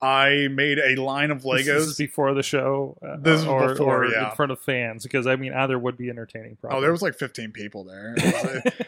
I 0.00 0.48
made 0.48 0.78
a 0.78 0.94
line 1.00 1.30
of 1.30 1.42
This- 1.42 1.66
This 1.66 1.68
is 1.68 1.94
Legos. 1.94 1.98
before 1.98 2.34
the 2.34 2.42
show, 2.42 2.96
uh, 3.02 3.16
This 3.18 3.40
is 3.40 3.46
or, 3.46 3.68
before, 3.70 4.04
or 4.04 4.10
yeah. 4.10 4.30
in 4.30 4.36
front 4.36 4.52
of 4.52 4.60
fans, 4.60 5.02
because 5.02 5.26
I 5.26 5.34
mean, 5.36 5.52
either 5.52 5.78
would 5.78 5.96
be 5.96 6.08
entertaining. 6.08 6.56
Probably. 6.60 6.78
Oh, 6.78 6.80
there 6.80 6.92
was 6.92 7.02
like 7.02 7.14
15 7.16 7.50
people 7.50 7.82
there. 7.84 8.14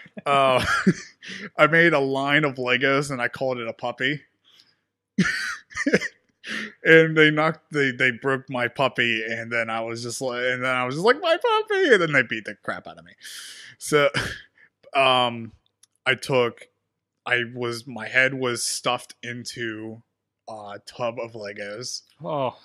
uh, 0.26 0.64
I 1.58 1.66
made 1.66 1.92
a 1.94 1.98
line 1.98 2.44
of 2.44 2.54
Legos 2.56 3.10
and 3.10 3.20
I 3.20 3.28
called 3.28 3.58
it 3.58 3.66
a 3.66 3.72
puppy. 3.72 4.20
and 6.84 7.16
they 7.16 7.30
knocked 7.30 7.72
they 7.72 7.90
they 7.90 8.10
broke 8.10 8.48
my 8.48 8.68
puppy 8.68 9.22
and 9.22 9.52
then 9.52 9.68
I 9.68 9.80
was 9.82 10.02
just 10.02 10.20
like 10.20 10.42
and 10.42 10.64
then 10.64 10.74
I 10.74 10.84
was 10.84 10.94
just 10.94 11.04
like 11.04 11.20
my 11.20 11.36
puppy 11.36 11.92
and 11.92 12.00
then 12.00 12.12
they 12.12 12.22
beat 12.22 12.44
the 12.44 12.54
crap 12.62 12.86
out 12.86 12.98
of 12.98 13.04
me. 13.04 13.12
So 13.78 14.08
um 14.94 15.52
I 16.06 16.14
took 16.14 16.68
I 17.26 17.44
was 17.54 17.86
my 17.86 18.08
head 18.08 18.34
was 18.34 18.64
stuffed 18.64 19.14
into 19.22 20.02
a 20.50 20.80
tub 20.86 21.18
of 21.18 21.32
Legos. 21.32 22.02
oh, 22.24 22.56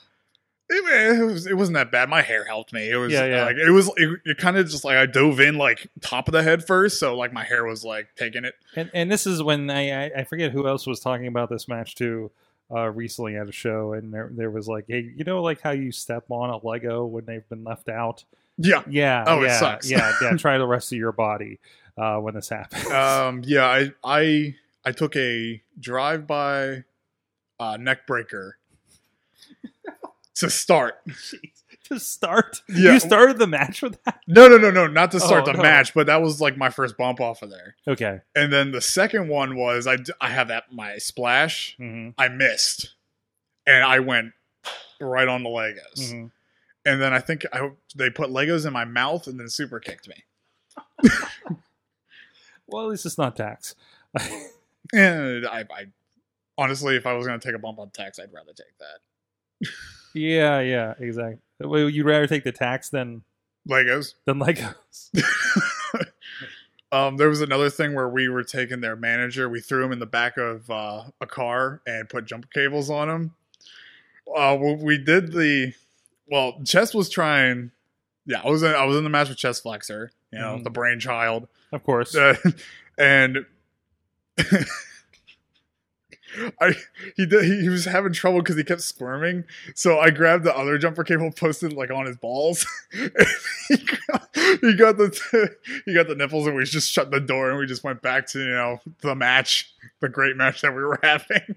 It, 0.69 1.19
it 1.19 1.23
was 1.23 1.45
it 1.45 1.53
wasn't 1.55 1.75
that 1.75 1.91
bad. 1.91 2.09
My 2.09 2.21
hair 2.21 2.43
helped 2.43 2.73
me. 2.73 2.89
It 2.89 2.95
was 2.95 3.13
Yeah, 3.13 3.25
yeah. 3.25 3.45
like 3.45 3.55
it 3.57 3.69
was 3.71 3.89
it, 3.97 4.19
it 4.25 4.37
kind 4.37 4.57
of 4.57 4.67
just 4.67 4.83
like 4.83 4.97
I 4.97 5.05
dove 5.05 5.39
in 5.39 5.57
like 5.57 5.87
top 6.01 6.27
of 6.27 6.31
the 6.31 6.41
head 6.43 6.65
first, 6.65 6.99
so 6.99 7.15
like 7.15 7.31
my 7.31 7.43
hair 7.43 7.65
was 7.65 7.83
like 7.83 8.09
taking 8.15 8.45
it. 8.45 8.55
and 8.75 8.89
and 8.93 9.11
this 9.11 9.27
is 9.27 9.43
when 9.43 9.69
I, 9.69 10.05
I 10.07 10.23
forget 10.23 10.51
who 10.51 10.67
else 10.67 10.87
was 10.87 10.99
talking 10.99 11.27
about 11.27 11.49
this 11.49 11.67
match 11.67 11.95
too. 11.95 12.31
Uh, 12.71 12.89
recently 12.89 13.35
at 13.37 13.47
a 13.47 13.51
show, 13.51 13.93
and 13.93 14.11
there 14.11 14.27
there 14.33 14.49
was 14.49 14.67
like, 14.67 14.85
hey, 14.87 15.11
you 15.15 15.23
know, 15.23 15.43
like 15.43 15.61
how 15.61 15.69
you 15.69 15.91
step 15.91 16.25
on 16.31 16.49
a 16.49 16.57
Lego 16.65 17.05
when 17.05 17.23
they've 17.25 17.47
been 17.47 17.63
left 17.63 17.87
out. 17.89 18.23
Yeah. 18.57 18.81
Yeah. 18.89 19.23
Oh, 19.27 19.43
it 19.43 19.51
sucks. 19.51 19.87
yeah, 19.87 20.11
yeah. 20.19 20.31
Try 20.37 20.57
the 20.57 20.65
rest 20.65 20.91
of 20.91 20.97
your 20.97 21.11
body 21.11 21.59
uh, 21.95 22.17
when 22.17 22.33
this 22.33 22.49
happens. 22.49 22.89
Um 22.89 23.43
yeah, 23.45 23.67
I 23.67 23.91
I 24.03 24.55
I 24.83 24.93
took 24.93 25.15
a 25.15 25.61
drive 25.79 26.25
by 26.25 26.85
uh 27.59 27.77
neck 27.77 28.05
breaker 28.07 28.57
to 30.35 30.49
start. 30.49 30.95
Jeez. 31.07 31.39
to 31.85 31.99
start, 31.99 32.61
Yeah. 32.67 32.93
you 32.93 32.99
started 32.99 33.37
the 33.37 33.45
match 33.47 33.81
with 33.83 34.03
that. 34.05 34.19
No, 34.27 34.47
no, 34.47 34.57
no, 34.57 34.71
no, 34.71 34.87
not 34.87 35.11
to 35.11 35.19
start 35.19 35.43
Oh, 35.43 35.51
the 35.51 35.53
no. 35.57 35.61
match, 35.61 35.93
but 35.93 36.07
that 36.07 36.21
was 36.21 36.41
like 36.41 36.57
my 36.57 36.69
first 36.71 36.97
bump 36.97 37.21
off 37.21 37.41
of 37.43 37.49
there. 37.51 37.75
Okay. 37.87 38.21
And 38.35 38.51
then 38.51 38.71
the 38.71 38.81
second 38.81 39.27
one 39.27 39.55
was 39.55 39.85
I 39.87 39.97
I 40.19 40.29
have 40.29 40.47
that 40.49 40.65
my 40.71 40.97
splash. 40.97 41.75
hmm 41.77 42.09
I 42.17 42.27
missed. 42.27 42.95
And 43.67 43.83
I 43.83 43.99
went 43.99 44.31
right 44.99 45.27
on 45.27 45.43
the 45.43 45.49
Legos. 45.49 46.11
hmm 46.11 46.25
and 46.87 47.01
then 47.01 47.13
I 47.13 47.19
think 47.19 47.45
I 47.53 47.71
they 47.95 48.09
put 48.11 48.29
Legos 48.29 48.65
in 48.67 48.73
my 48.73 48.85
mouth 48.85 49.25
and 49.27 49.39
then 49.39 49.49
super 49.49 49.79
kicked 49.79 50.07
me. 50.07 50.23
Well, 52.67 52.85
at 52.85 52.89
least 52.89 53.05
it's 53.05 53.17
not 53.17 53.35
tax. 53.35 53.75
And 54.93 55.47
I, 55.47 55.61
I 55.61 55.85
honestly, 56.57 56.95
if 56.95 57.05
I 57.05 57.13
was 57.13 57.25
going 57.27 57.39
to 57.39 57.45
take 57.47 57.55
a 57.55 57.59
bump 57.59 57.79
on 57.79 57.89
tax, 57.91 58.19
I'd 58.19 58.33
rather 58.33 58.53
take 58.53 58.77
that 58.79 58.99
yeah, 60.13 60.59
yeah, 60.61 60.93
exactly. 60.99 61.39
Well, 61.59 61.89
you'd 61.89 62.05
rather 62.05 62.27
take 62.27 62.43
the 62.43 62.51
tax 62.51 62.89
than 62.89 63.23
Legos. 63.69 64.13
than 64.25 64.39
Legos. 64.39 65.09
um, 66.91 67.17
there 67.17 67.29
was 67.29 67.41
another 67.41 67.69
thing 67.69 67.93
where 67.93 68.07
we 68.09 68.29
were 68.29 68.43
taking 68.43 68.81
their 68.81 68.95
manager, 68.95 69.49
we 69.49 69.59
threw 69.59 69.83
him 69.85 69.91
in 69.91 69.99
the 69.99 70.05
back 70.05 70.37
of 70.37 70.69
uh, 70.69 71.03
a 71.21 71.25
car 71.25 71.81
and 71.85 72.07
put 72.09 72.25
jumper 72.25 72.47
cables 72.53 72.89
on 72.89 73.09
him. 73.09 73.33
Uh, 74.35 74.57
we 74.59 74.97
did 74.97 75.31
the 75.33 75.73
well. 76.29 76.59
Chest 76.65 76.95
was 76.95 77.09
trying. 77.09 77.71
Yeah, 78.25 78.41
I 78.43 78.49
was 78.49 78.63
in, 78.63 78.73
I 78.73 78.85
was 78.85 78.97
in 78.97 79.03
the 79.03 79.09
match 79.09 79.29
with 79.29 79.37
Chest 79.37 79.63
Flexor, 79.63 80.11
you 80.31 80.39
know, 80.39 80.57
Mhm. 80.57 80.63
the 80.63 80.69
brainchild. 80.71 81.47
Of 81.71 81.83
course. 81.83 82.15
Uh, 82.15 82.35
and 82.97 83.45
I 86.61 86.73
he 87.15 87.25
did 87.25 87.45
he, 87.45 87.61
he 87.61 87.69
was 87.69 87.85
having 87.85 88.13
trouble 88.13 88.39
because 88.39 88.55
he 88.57 88.63
kept 88.63 88.81
squirming. 88.81 89.45
So 89.73 89.99
I 89.99 90.09
grabbed 90.09 90.43
the 90.43 90.55
other 90.55 90.77
jumper 90.77 91.03
cable, 91.03 91.31
posted 91.31 91.73
like 91.73 91.91
on 91.91 92.05
his 92.05 92.17
balls. 92.17 92.65
he, 92.91 93.77
got, 93.77 94.29
he 94.61 94.75
got 94.75 94.97
the 94.97 95.55
he 95.85 95.93
got 95.93 96.07
the 96.07 96.15
nipples, 96.15 96.47
and 96.47 96.55
we 96.55 96.63
just 96.65 96.91
shut 96.91 97.11
the 97.11 97.19
door 97.19 97.49
and 97.49 97.59
we 97.59 97.65
just 97.65 97.83
went 97.83 98.01
back 98.01 98.27
to 98.27 98.39
you 98.39 98.51
know 98.51 98.79
the 99.01 99.15
match, 99.15 99.73
the 100.01 100.09
great 100.09 100.35
match 100.35 100.61
that 100.61 100.75
we 100.75 100.83
were 100.83 100.99
having. 101.01 101.55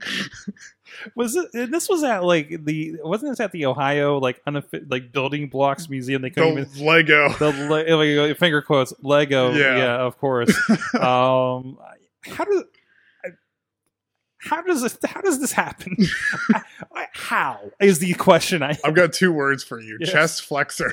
Was 1.14 1.36
it? 1.36 1.48
and 1.54 1.72
This 1.72 1.88
was 1.88 2.02
at 2.02 2.24
like 2.24 2.64
the 2.64 2.96
wasn't 3.02 3.32
this 3.32 3.40
at 3.40 3.52
the 3.52 3.66
Ohio 3.66 4.18
like 4.18 4.42
unoffi- 4.46 4.90
like 4.90 5.12
building 5.12 5.48
blocks 5.48 5.88
museum? 5.88 6.22
They 6.22 6.30
couldn't 6.30 6.54
the 6.54 6.60
even 6.62 6.86
Lego. 6.86 7.28
the 7.34 7.50
le- 7.52 8.26
like, 8.26 8.38
finger 8.38 8.62
quotes 8.62 8.92
Lego. 9.02 9.52
Yeah. 9.52 9.76
Yeah, 9.76 9.96
of 9.96 10.18
course. 10.18 10.50
um, 10.94 11.78
how 12.22 12.44
does 12.44 12.64
how 14.38 14.62
does 14.62 14.82
this 14.82 14.96
how 15.04 15.20
does 15.20 15.40
this 15.40 15.52
happen? 15.52 15.96
how 17.12 17.70
is 17.80 17.98
the 17.98 18.14
question 18.14 18.62
I 18.62 18.78
I've 18.84 18.94
got 18.94 19.12
two 19.12 19.32
words 19.32 19.64
for 19.64 19.80
you: 19.80 19.96
Yes. 20.00 20.10
chest 20.12 20.42
flexor. 20.44 20.92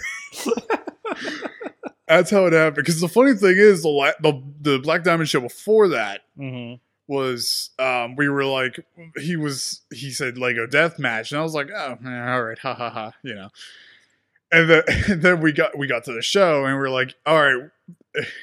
That's 2.08 2.30
how 2.30 2.46
it 2.46 2.54
happened. 2.54 2.76
Because 2.86 3.02
the 3.02 3.08
funny 3.08 3.34
thing 3.34 3.56
is, 3.58 3.82
the, 3.82 3.90
la- 3.90 4.12
the 4.22 4.42
the 4.62 4.80
Black 4.80 5.04
Diamond 5.04 5.28
show 5.28 5.40
before 5.40 5.88
that 5.90 6.22
Mhm. 6.38 6.80
was 7.08 7.72
um 7.80 8.16
we 8.16 8.30
were 8.30 8.46
like 8.46 8.80
he 9.18 9.36
was 9.36 9.82
he 9.92 10.12
said 10.12 10.38
Lego 10.38 10.68
death 10.68 11.00
match 11.00 11.32
and 11.32 11.40
I 11.40 11.44
was 11.44 11.54
like 11.56 11.70
oh 11.76 11.98
eh, 12.06 12.32
all 12.32 12.44
right 12.44 12.58
ha 12.60 12.74
ha 12.76 12.90
ha 12.90 13.12
you 13.24 13.34
know 13.36 13.50
and 14.52 14.70
then 14.70 14.84
and 15.10 15.22
then 15.22 15.40
we 15.42 15.52
got 15.52 15.78
we 15.78 15.88
got 15.88 16.04
to 16.06 16.14
the 16.14 16.22
show 16.22 16.66
and 16.66 16.76
we 16.78 16.82
are 16.86 16.90
like 16.90 17.14
all 17.26 17.42
right 17.42 17.70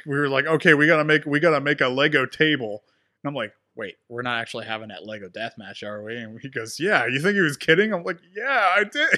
we 0.06 0.16
were 0.18 0.28
like 0.28 0.46
okay 0.46 0.74
we 0.74 0.86
gotta 0.86 1.04
make 1.04 1.24
we 1.26 1.38
gotta 1.40 1.60
make 1.60 1.80
a 1.80 1.88
Lego 1.88 2.26
table 2.26 2.82
and 3.22 3.28
I'm 3.30 3.34
like 3.34 3.52
wait 3.74 3.96
we're 4.08 4.22
not 4.22 4.40
actually 4.40 4.66
having 4.66 4.88
that 4.88 5.04
Lego 5.06 5.28
death 5.28 5.54
match 5.58 5.82
are 5.82 6.02
we 6.02 6.16
and 6.16 6.38
he 6.40 6.48
goes 6.48 6.78
yeah 6.80 7.06
you 7.06 7.20
think 7.20 7.34
he 7.34 7.40
was 7.40 7.56
kidding 7.56 7.92
I'm 7.92 8.04
like 8.04 8.18
yeah 8.34 8.70
I 8.76 8.84
did 8.84 9.08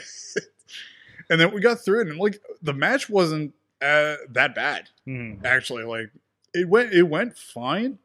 and 1.31 1.41
then 1.41 1.53
we 1.53 1.61
got 1.61 1.81
through 1.85 2.03
it 2.03 2.09
and 2.09 2.19
like 2.19 2.41
the 2.63 2.73
match 2.75 3.09
wasn't 3.11 3.55
uh, 3.83 4.17
that 4.31 4.55
bad 4.55 4.89
Mhm. 5.07 5.45
actually 5.45 5.85
like 5.85 6.11
it 6.55 6.69
went 6.69 6.93
it 6.93 7.03
went 7.03 7.37
fine 7.37 7.99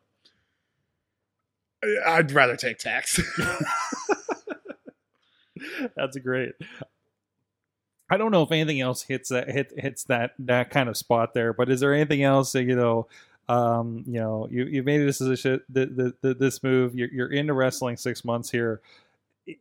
i'd 2.07 2.31
rather 2.31 2.55
take 2.57 2.77
tax 2.79 3.19
That's 5.95 6.17
great. 6.17 6.53
I 8.09 8.17
don't 8.17 8.31
know 8.31 8.43
if 8.43 8.51
anything 8.51 8.79
else 8.81 9.03
hits 9.03 9.29
that 9.29 9.49
hit, 9.49 9.73
hits 9.77 10.03
that 10.05 10.31
that 10.39 10.69
kind 10.71 10.87
of 10.89 10.95
spot 10.97 11.33
there, 11.33 11.53
but 11.53 11.69
is 11.69 11.79
there 11.81 11.93
anything 11.93 12.23
else 12.23 12.53
that 12.53 12.63
you 12.63 12.75
know? 12.75 13.07
Um, 13.49 14.03
you 14.07 14.19
know, 14.19 14.47
you 14.51 14.65
you 14.65 14.83
made 14.83 14.99
this 14.99 15.17
decision, 15.17 15.61
the, 15.69 15.85
the, 15.87 16.13
the, 16.21 16.33
this 16.35 16.61
move. 16.63 16.93
You're, 16.95 17.09
you're 17.11 17.31
into 17.31 17.53
wrestling 17.53 17.97
six 17.97 18.23
months 18.23 18.49
here. 18.51 18.79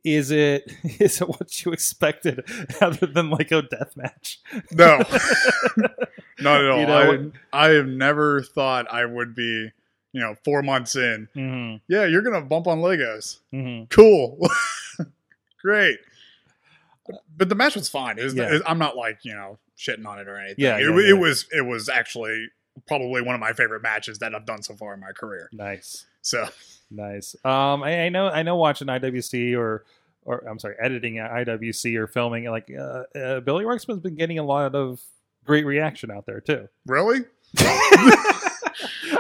Is 0.05 0.31
it 0.31 0.71
is 1.01 1.21
it 1.23 1.29
what 1.29 1.65
you 1.65 1.73
expected, 1.73 2.45
other 2.81 3.07
than 3.07 3.31
like 3.31 3.51
a 3.51 3.63
death 3.63 3.97
match? 3.97 4.41
no 4.73 4.99
not 6.41 6.61
at 6.63 6.71
all 6.71 6.81
You 6.81 6.87
know, 6.87 7.31
I, 7.53 7.67
I 7.67 7.69
have 7.71 7.87
never 7.89 8.43
thought 8.43 8.87
i 8.93 9.05
would 9.05 9.35
be 9.35 9.71
you 10.13 10.21
know 10.21 10.35
four 10.45 10.63
months 10.63 10.95
in 10.95 11.27
hmm 11.35 11.77
yeah 11.89 12.05
you're 12.05 12.23
gonna 12.23 12.43
bump 12.43 12.67
on 12.69 12.79
legos 12.81 13.39
hmm 13.51 13.85
cool 13.91 14.39
great 15.61 15.99
but 17.37 17.49
the 17.49 17.55
match 17.55 17.75
was 17.75 17.89
fine 17.89 18.19
it 18.19 18.25
was, 18.25 18.35
Yeah. 18.35 18.55
it- 18.55 18.63
i'm 18.67 18.79
not 18.79 18.97
like 18.97 19.25
you 19.25 19.33
know 19.35 19.59
shitting 19.77 20.07
on 20.07 20.19
it 20.19 20.29
or 20.29 20.37
anything 20.39 20.65
Yeah, 20.65 20.77
it, 20.79 20.83
yeah, 20.85 20.91
wa- 20.91 20.99
yeah. 20.99 21.09
it 21.11 21.19
was 21.19 21.47
it 21.53 21.67
was 21.67 21.89
actually 21.89 22.49
probably 22.87 23.23
one 23.23 23.35
of 23.35 23.41
my 23.41 23.53
favorite 23.53 23.83
matches 23.83 24.19
that 24.19 24.35
i've 24.35 24.47
done 24.47 24.63
so 24.63 24.75
far 24.75 24.95
in 24.95 25.01
my 25.01 25.13
career 25.13 25.49
Nice. 25.53 26.07
so 26.23 26.47
Nice. 26.91 27.37
Um, 27.45 27.83
I, 27.83 28.05
I 28.05 28.09
know. 28.09 28.29
I 28.31 28.43
know. 28.43 28.57
Watching 28.57 28.87
IWC 28.89 29.55
or, 29.59 29.85
or 30.25 30.39
I'm 30.49 30.59
sorry, 30.59 30.75
editing 30.81 31.19
at 31.19 31.31
IWC 31.31 31.95
or 31.99 32.07
filming, 32.07 32.45
like 32.47 32.71
uh, 32.75 33.03
uh, 33.15 33.41
Billy 33.41 33.67
Ruxpin's 33.67 34.01
been 34.01 34.15
getting 34.15 34.39
a 34.39 34.43
lot 34.43 34.75
of 34.75 34.99
great 35.45 35.67
reaction 35.67 36.11
out 36.11 36.25
there 36.25 36.41
too. 36.41 36.67
really 36.87 37.27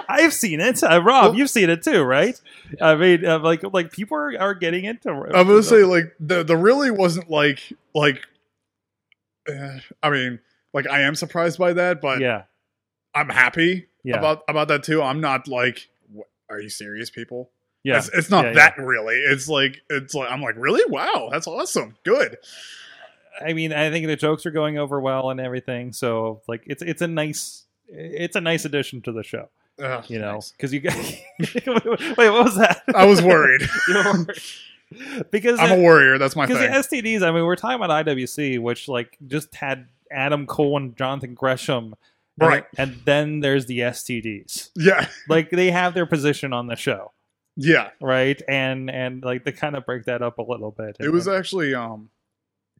I've 0.08 0.32
seen 0.32 0.60
it. 0.60 0.82
Uh, 0.82 1.02
Rob, 1.02 1.24
Well- 1.24 1.34
you've 1.36 1.50
seen 1.50 1.68
it 1.70 1.82
too, 1.82 2.02
right? 2.02 2.40
I 2.80 2.94
mean, 2.94 3.24
uh, 3.26 3.38
like 3.40 3.62
like 3.72 3.92
people 3.92 4.16
are, 4.16 4.32
are 4.40 4.54
getting 4.54 4.84
into. 4.84 5.10
it. 5.24 5.34
I'm 5.34 5.46
gonna 5.46 5.62
say 5.62 5.84
like 5.84 6.14
the 6.20 6.42
the 6.42 6.56
really 6.56 6.90
wasn't 6.90 7.30
like 7.30 7.60
like. 7.94 8.22
Uh, 9.48 9.78
I 10.02 10.10
mean, 10.10 10.40
like 10.72 10.88
I 10.88 11.02
am 11.02 11.14
surprised 11.14 11.58
by 11.58 11.74
that, 11.74 12.00
but 12.00 12.20
yeah, 12.20 12.44
I'm 13.14 13.28
happy 13.28 13.86
yeah, 14.04 14.16
about 14.16 14.42
about 14.48 14.68
that 14.68 14.82
too. 14.82 15.02
I'm 15.02 15.20
not 15.20 15.48
like, 15.48 15.88
"What- 16.12 16.28
are 16.48 16.60
you 16.60 16.68
serious, 16.68 17.10
people? 17.10 17.50
yeah. 17.84 17.98
It's, 17.98 18.08
it's 18.10 18.30
not 18.30 18.44
Yeah, 18.44 18.52
that 18.54 18.78
really. 18.78 19.16
It's 19.16 19.48
like 19.48 19.80
it's 19.90 20.14
like 20.14 20.30
I'm 20.30 20.42
like 20.42 20.56
really 20.56 20.82
wow, 20.88 21.28
that's 21.30 21.46
awesome, 21.46 21.96
good. 22.04 22.36
I 23.40 23.52
mean, 23.52 23.72
I 23.72 23.90
think 23.90 24.06
the 24.06 24.16
jokes 24.16 24.46
are 24.46 24.50
going 24.50 24.78
over 24.78 25.00
well 25.00 25.30
and 25.30 25.40
everything. 25.40 25.92
So 25.92 26.42
like, 26.48 26.62
it's 26.66 26.82
it's 26.82 27.02
a 27.02 27.06
nice 27.06 27.64
it's 27.88 28.36
a 28.36 28.40
nice 28.40 28.64
addition 28.64 29.00
to 29.02 29.12
the 29.12 29.22
show. 29.22 29.48
You 30.08 30.18
know, 30.18 30.40
because 30.56 30.72
you 30.72 30.80
got. 30.80 30.96
Wait, 31.38 31.66
what 31.66 32.16
was 32.44 32.56
that? 32.56 32.82
I 32.94 33.04
was 33.06 33.22
worried. 33.22 33.62
Worried. 33.88 34.28
because 35.30 35.60
I'm 35.60 35.78
a 35.78 35.80
warrior. 35.80 36.18
That's 36.18 36.34
my 36.34 36.46
because 36.46 36.60
thing. 36.60 37.00
the 37.00 37.08
STDs. 37.18 37.22
I 37.22 37.30
mean, 37.30 37.44
we're 37.44 37.56
talking 37.56 37.80
about 37.80 38.06
IWC, 38.06 38.58
which 38.60 38.88
like 38.88 39.16
just 39.26 39.54
had 39.54 39.86
Adam 40.10 40.46
Cole 40.46 40.76
and 40.78 40.96
Jonathan 40.96 41.34
Gresham, 41.34 41.94
Right. 42.46 42.64
And 42.76 43.00
then 43.04 43.40
there's 43.40 43.66
the 43.66 43.80
STDs. 43.80 44.70
yeah, 44.76 45.08
Like 45.28 45.50
they 45.50 45.70
have 45.70 45.94
their 45.94 46.06
position 46.06 46.52
on 46.52 46.66
the 46.68 46.76
show. 46.76 47.12
Yeah, 47.56 47.90
right? 48.00 48.40
And 48.48 48.88
and 48.90 49.22
like 49.24 49.44
they 49.44 49.52
kind 49.52 49.74
of 49.76 49.84
break 49.84 50.04
that 50.04 50.22
up 50.22 50.38
a 50.38 50.42
little 50.42 50.70
bit. 50.70 50.96
it 51.00 51.10
was 51.10 51.26
actually 51.26 51.74
um 51.74 52.10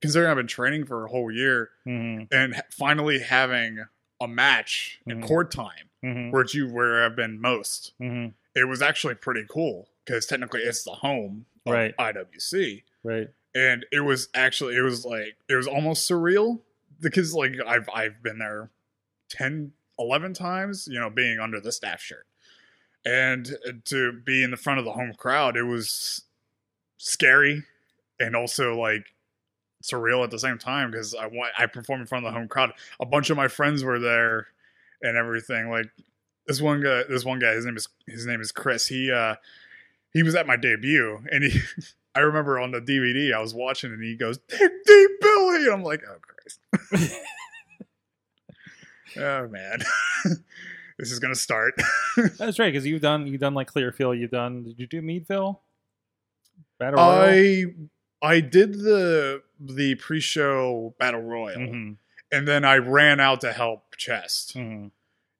considering 0.01 0.31
I've 0.31 0.37
been 0.37 0.47
training 0.47 0.85
for 0.87 1.05
a 1.05 1.09
whole 1.09 1.33
year 1.33 1.71
Mhm, 1.87 2.29
and 2.33 2.62
finally 2.71 3.18
having 3.18 3.85
a 4.21 4.29
match 4.29 5.01
in 5.07 5.21
Mhm. 5.21 5.27
court 5.27 5.51
time, 5.51 5.90
mhm, 6.05 6.31
where 6.31 6.44
you 6.53 6.68
where 6.73 7.05
I've 7.05 7.16
been 7.16 7.40
most. 7.40 7.92
mhm. 8.01 8.35
It 8.55 8.68
was 8.68 8.81
actually 8.83 9.14
pretty 9.16 9.44
cool 9.49 9.88
because 10.05 10.27
technically 10.27 10.61
it's 10.62 10.85
the 10.85 10.92
home 10.92 11.47
of 11.66 11.73
Right. 11.73 11.94
IWC. 11.99 12.85
right. 13.03 13.29
and 13.55 13.85
it 13.90 14.01
was 14.01 14.29
actually 14.35 14.77
it 14.77 14.83
was 14.83 15.05
like 15.05 15.37
it 15.49 15.57
was 15.57 15.66
almost 15.66 16.09
surreal 16.09 16.61
because 17.01 17.35
like 17.35 17.55
I've 17.66 17.88
I've 17.92 18.23
been 18.23 18.38
there 18.38 18.71
10 19.31 19.73
11 19.99 20.35
times 20.35 20.88
you 20.91 20.99
know 20.99 21.11
being 21.11 21.38
under 21.38 21.61
the 21.61 21.73
staff 21.73 22.01
shirt 22.01 22.27
and 23.05 23.57
to 23.85 24.12
be 24.25 24.43
in 24.43 24.51
the 24.51 24.57
front 24.57 24.79
of 24.79 24.85
the 24.85 24.93
home 24.93 25.12
crowd 25.17 25.57
it 25.57 25.64
was 25.64 26.25
scary 26.99 27.64
and 28.21 28.35
also 28.37 28.79
like 28.79 29.14
surreal 29.83 30.25
at 30.25 30.31
the 30.31 30.38
same 30.38 30.59
time 30.59 30.91
because 30.91 31.14
I 31.14 31.27
wa- 31.27 31.49
I 31.57 31.67
performed 31.67 32.01
in 32.03 32.07
front 32.07 32.27
of 32.27 32.33
the 32.33 32.38
home 32.38 32.49
crowd 32.49 32.73
a 33.01 33.07
bunch 33.07 33.31
of 33.31 33.37
my 33.37 33.49
friends 33.49 33.85
were 33.85 33.99
there 33.99 34.49
and 35.03 35.17
everything 35.17 35.71
like 35.71 35.87
this 36.47 36.61
one 36.61 36.83
guy 36.83 37.03
this 37.09 37.25
one 37.25 37.38
guy 37.38 37.55
his 37.55 37.64
name 37.64 37.77
is 37.77 37.88
his 38.07 38.27
name 38.27 38.41
is 38.41 38.51
Chris 38.53 38.87
he 38.87 39.11
uh 39.11 39.37
he 40.12 40.23
was 40.23 40.35
at 40.35 40.47
my 40.47 40.57
debut 40.57 41.21
and 41.31 41.45
he 41.45 41.61
I 42.19 42.21
remember 42.23 42.59
on 42.59 42.73
the 42.73 42.81
DVD 42.81 43.33
I 43.33 43.41
was 43.41 43.55
watching 43.55 43.93
and 43.93 44.03
he 44.03 44.17
goes, 44.17 44.38
Deep 44.38 44.73
Deep 44.87 45.11
Billy. 45.21 45.64
And 45.64 45.73
I'm 45.73 45.83
like, 45.85 46.03
oh 46.09 46.17
Christ. 46.21 47.14
oh 49.16 49.49
man. 49.49 49.79
this 50.99 51.11
is 51.12 51.18
gonna 51.18 51.35
start. 51.35 51.75
That's 52.38 52.59
right 52.59 52.73
because 52.73 52.87
you've 52.87 53.03
done 53.03 53.27
you've 53.27 53.40
done 53.40 53.55
like 53.55 53.68
Clearfield. 53.68 54.18
You've 54.18 54.31
done. 54.31 54.64
Did 54.64 54.79
you 54.79 54.87
do 54.87 55.01
Meadville? 55.03 55.61
Battle 56.79 56.99
Royal. 57.01 57.21
I 57.21 57.64
I 58.23 58.40
did 58.40 58.75
the 58.75 59.42
the 59.61 59.94
pre-show 59.97 60.94
battle 60.99 61.23
royal 61.23 61.59
Mhm, 61.59 61.97
and 62.33 62.47
then 62.49 62.64
I 62.64 62.77
ran 62.77 63.21
out 63.21 63.40
to 63.42 63.53
help 63.53 63.97
chest. 63.97 64.57
mhm. 64.57 64.90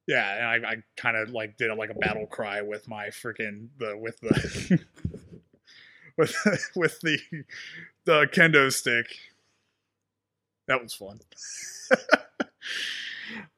Yeah, 0.07 0.53
and 0.55 0.65
I, 0.65 0.69
I 0.71 0.75
kind 0.97 1.15
of 1.17 1.29
like 1.29 1.55
did 1.57 1.71
like 1.77 1.91
a 1.91 1.93
battle 1.93 2.25
cry 2.25 2.61
with 2.61 2.87
my 2.87 3.07
freaking 3.07 3.67
the 3.77 3.95
with 3.97 4.19
the 4.21 4.79
with 6.17 6.31
the, 6.43 6.59
with 6.75 6.99
the 7.01 7.19
the 8.05 8.27
kendo 8.33 8.71
stick. 8.73 9.05
That 10.67 10.81
was 10.81 10.93
fun. 10.93 11.19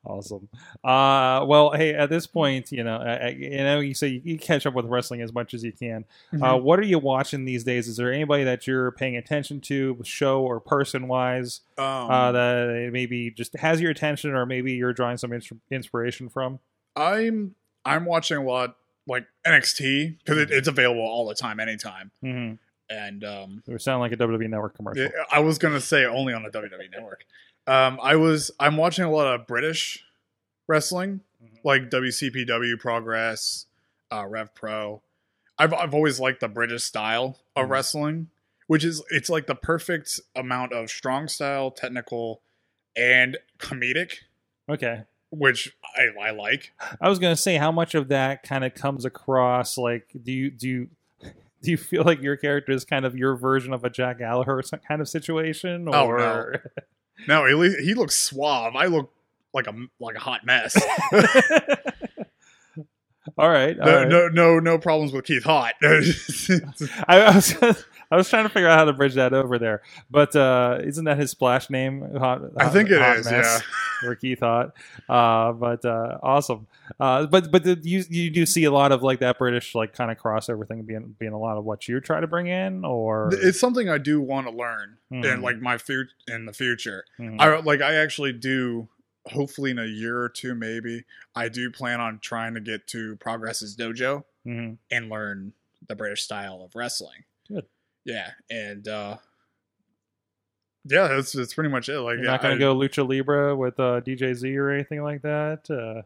Awesome. 0.06 0.50
Uh, 0.84 1.46
well, 1.48 1.72
hey, 1.72 1.94
at 1.94 2.10
this 2.10 2.26
point, 2.28 2.72
you 2.72 2.84
know, 2.84 2.98
I, 2.98 3.14
I- 3.16 3.28
you 3.30 3.50
know, 3.58 3.80
you 3.80 3.94
say 3.94 4.08
you, 4.08 4.22
you 4.24 4.38
catch 4.38 4.66
up 4.66 4.74
with 4.74 4.86
wrestling 4.86 5.22
as 5.22 5.34
much 5.34 5.54
as 5.54 5.64
you 5.64 5.72
can. 5.72 6.06
Mm-hmm. 6.34 6.44
Uh, 6.44 6.56
what 6.58 6.80
are 6.80 6.84
you 6.86 7.00
watching 7.00 7.46
these 7.46 7.64
days? 7.64 7.88
Is 7.88 7.98
there 7.98 8.12
anybody 8.12 8.44
that 8.44 8.66
you're 8.68 8.92
paying 8.92 9.16
attention 9.18 9.62
to, 9.62 10.00
show 10.04 10.42
or 10.42 10.60
person 10.60 11.08
wise, 11.08 11.62
um, 11.78 11.86
uh, 11.86 12.32
that 12.32 12.90
maybe 12.92 13.32
just 13.32 13.56
has 13.58 13.80
your 13.80 13.92
attention, 13.92 14.32
or 14.32 14.46
maybe 14.46 14.74
you're 14.74 14.94
drawing 14.94 15.18
some 15.18 15.34
ins- 15.34 15.52
inspiration 15.70 16.30
from? 16.30 16.60
I'm 16.96 17.56
I'm 17.86 18.06
watching 18.06 18.38
a 18.38 18.44
lot 18.44 18.76
like 19.08 19.26
NXT 19.46 20.18
because 20.20 20.38
it, 20.38 20.52
it's 20.52 20.68
available 20.68 21.02
all 21.02 21.28
the 21.28 21.36
time, 21.36 21.60
anytime. 21.60 22.12
Mm-hmm. 22.24 22.56
And 22.90 23.24
um, 23.24 23.64
It 23.66 23.72
would 23.72 23.82
sound 23.82 24.02
like 24.02 24.12
a 24.12 24.18
WWE 24.18 24.50
Network 24.50 24.76
commercial. 24.76 25.08
I 25.32 25.40
was 25.40 25.58
gonna 25.58 25.80
say 25.80 26.06
only 26.06 26.34
on 26.34 26.44
the 26.44 26.50
WWE 26.50 26.92
Network. 26.92 27.24
Um, 27.68 28.00
I 28.02 28.16
was 28.16 28.52
I'm 28.60 28.78
watching 28.78 29.06
a 29.06 29.12
lot 29.12 29.28
of 29.28 29.48
British 29.48 30.04
wrestling, 30.68 31.22
Mhm. 31.44 31.60
like 31.64 31.90
WCPW 31.90 32.78
Progress, 32.80 33.66
uh, 34.12 34.26
Rev 34.26 34.54
Pro. 34.56 35.02
I've 35.58 35.74
I've 35.74 35.94
always 35.94 36.20
liked 36.20 36.40
the 36.40 36.48
British 36.48 36.84
style 36.84 37.40
of 37.56 37.68
Mhm. 37.68 37.70
wrestling, 37.72 38.30
which 38.68 38.84
is 38.84 39.04
it's 39.12 39.30
like 39.30 39.46
the 39.48 39.56
perfect 39.56 40.20
amount 40.36 40.74
of 40.74 40.90
strong 40.90 41.28
style, 41.28 41.70
technical, 41.72 42.42
and 42.96 43.38
comedic, 43.60 44.20
Okay. 44.68 45.04
which 45.30 45.76
I, 45.96 46.08
I 46.20 46.32
like. 46.32 46.74
I 47.00 47.10
was 47.10 47.20
gonna 47.20 47.36
say 47.36 47.58
how 47.58 47.72
much 47.72 47.94
of 47.96 48.08
that 48.08 48.44
kind 48.44 48.64
of 48.66 48.74
comes 48.74 49.06
across. 49.06 49.78
Like, 49.78 50.08
do 50.24 50.32
you 50.32 50.50
do 50.50 50.68
you 50.68 50.90
do 51.62 51.70
you 51.70 51.78
feel 51.78 52.04
like 52.04 52.22
your 52.24 52.36
character 52.38 52.72
is 52.72 52.84
kind 52.86 53.06
of 53.06 53.16
your 53.16 53.36
version 53.36 53.72
of 53.72 53.84
a 53.84 53.90
Jack 53.90 54.18
Gallagher 54.18 54.62
kind 54.88 55.00
of 55.00 55.08
situation? 55.08 55.88
Oh, 55.88 56.08
Or 56.08 56.72
No, 57.28 57.46
at 57.46 57.56
least 57.56 57.80
he 57.80 57.94
looks 57.94 58.16
suave. 58.16 58.76
I 58.76 58.86
look 58.86 59.12
like 59.54 59.68
a 59.68 59.74
like 60.00 60.16
a 60.16 60.20
hot 60.20 60.46
mess. 60.46 60.76
all 63.38 63.50
right, 63.50 63.80
all 63.80 63.86
no, 63.86 63.96
right. 63.96 64.08
no, 64.08 64.28
no, 64.30 64.60
no 64.60 64.78
problems 64.78 65.14
with 65.14 65.26
Keith 65.26 65.44
Hot. 65.44 65.74
I, 67.08 67.22
I 67.22 67.36
was 67.36 67.56
I 68.12 68.18
was 68.18 68.30
trying 68.30 68.44
to 68.44 68.50
figure 68.50 68.68
out 68.68 68.78
how 68.78 68.86
to 68.86 68.94
bridge 68.94 69.16
that 69.16 69.34
over 69.34 69.58
there, 69.58 69.82
but 70.10 70.36
uh, 70.36 70.80
isn't 70.84 71.06
that 71.06 71.18
his 71.18 71.32
splash 71.32 71.70
name? 71.70 72.02
Hot, 72.18 72.42
I 72.58 72.66
Hot- 72.66 72.74
think 72.74 72.90
it 72.90 73.02
is. 73.02 73.32
Mess, 73.32 73.62
or 74.06 74.16
Keith 74.22 74.42
Hot. 74.42 74.74
Uh, 75.08 75.54
but 75.54 75.86
uh, 75.86 76.18
awesome. 76.22 76.68
Uh, 77.00 77.26
but 77.26 77.52
but 77.52 77.64
the, 77.64 77.80
you 77.82 78.04
you 78.10 78.30
do 78.30 78.46
see 78.46 78.66
a 78.66 78.72
lot 78.72 78.92
of 78.92 79.02
like 79.02 79.20
that 79.20 79.38
British 79.40 79.74
like 79.74 79.94
kind 79.94 80.12
of 80.12 80.18
crossover 80.18 80.68
thing 80.68 80.82
being 80.84 81.16
being 81.20 81.32
a 81.32 81.40
lot 81.40 81.58
of 81.58 81.64
what 81.64 81.88
you 81.88 82.00
try 82.02 82.20
to 82.20 82.28
bring 82.28 82.48
in, 82.48 82.84
or 82.84 83.30
it's 83.34 83.60
something 83.60 83.88
I 83.90 83.98
do 83.98 84.20
want 84.20 84.48
to 84.48 84.54
learn 84.54 84.98
in 85.10 85.22
Mhm. 85.22 85.42
like 85.42 85.60
my 85.62 85.78
future 85.78 86.12
in 86.28 86.46
the 86.46 86.54
future. 86.54 87.06
Mhm. 87.20 87.38
I 87.40 87.60
like 87.62 87.82
I 87.82 87.96
actually 87.96 88.34
do. 88.34 88.90
Hopefully, 89.28 89.70
in 89.70 89.78
a 89.78 89.86
year 89.86 90.20
or 90.20 90.30
two, 90.30 90.56
maybe 90.56 91.04
I 91.36 91.48
do 91.48 91.70
plan 91.70 92.02
on 92.02 92.18
trying 92.24 92.56
to 92.56 92.60
get 92.60 92.88
to 92.88 93.16
Progress's 93.18 93.78
dojo 93.78 94.24
Mhm. 94.48 94.78
and 94.90 95.10
learn 95.10 95.54
the 95.88 95.96
British 95.96 96.24
style 96.24 96.64
of 96.64 96.76
wrestling. 96.76 97.24
Good. 98.06 98.14
Yeah, 98.14 98.32
and 98.50 98.88
uh 98.88 99.18
yeah, 100.90 101.08
that's 101.10 101.34
that's 101.34 101.54
pretty 101.54 101.70
much 101.70 101.90
it. 101.90 102.00
Like, 102.00 102.16
You're 102.18 102.26
not 102.26 102.42
going 102.42 102.54
I- 102.54 102.56
to 102.56 102.60
go 102.60 102.76
lucha 102.76 103.08
libre 103.08 103.56
with 103.56 103.80
uh, 103.80 104.02
DJ 104.02 104.34
Z 104.34 104.58
or 104.58 104.70
anything 104.72 105.04
like 105.04 105.22
that. 105.22 105.70
Uh, 105.70 106.02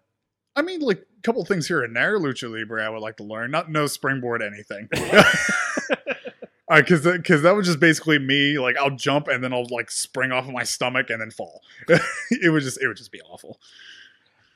I 0.57 0.61
mean, 0.63 0.81
like 0.81 0.99
a 0.99 1.21
couple 1.21 1.45
things 1.45 1.67
here 1.67 1.81
and 1.83 1.95
there, 1.95 2.19
lucha 2.19 2.51
libre. 2.51 2.83
I 2.85 2.89
would 2.89 3.01
like 3.01 3.15
to 3.17 3.23
learn. 3.23 3.51
Not 3.51 3.71
no 3.71 3.87
springboard 3.87 4.41
anything, 4.41 4.89
because 6.69 7.03
because 7.05 7.41
that 7.43 7.55
was 7.55 7.65
just 7.67 7.79
basically 7.79 8.19
me. 8.19 8.59
Like 8.59 8.75
I'll 8.77 8.95
jump 8.95 9.29
and 9.29 9.41
then 9.41 9.53
I'll 9.53 9.67
like 9.69 9.89
spring 9.89 10.33
off 10.33 10.45
of 10.45 10.51
my 10.53 10.63
stomach 10.63 11.09
and 11.09 11.21
then 11.21 11.31
fall. 11.31 11.61
it 11.87 12.51
would 12.51 12.63
just 12.63 12.81
it 12.81 12.87
would 12.89 12.97
just 12.97 13.13
be 13.13 13.21
awful. 13.21 13.59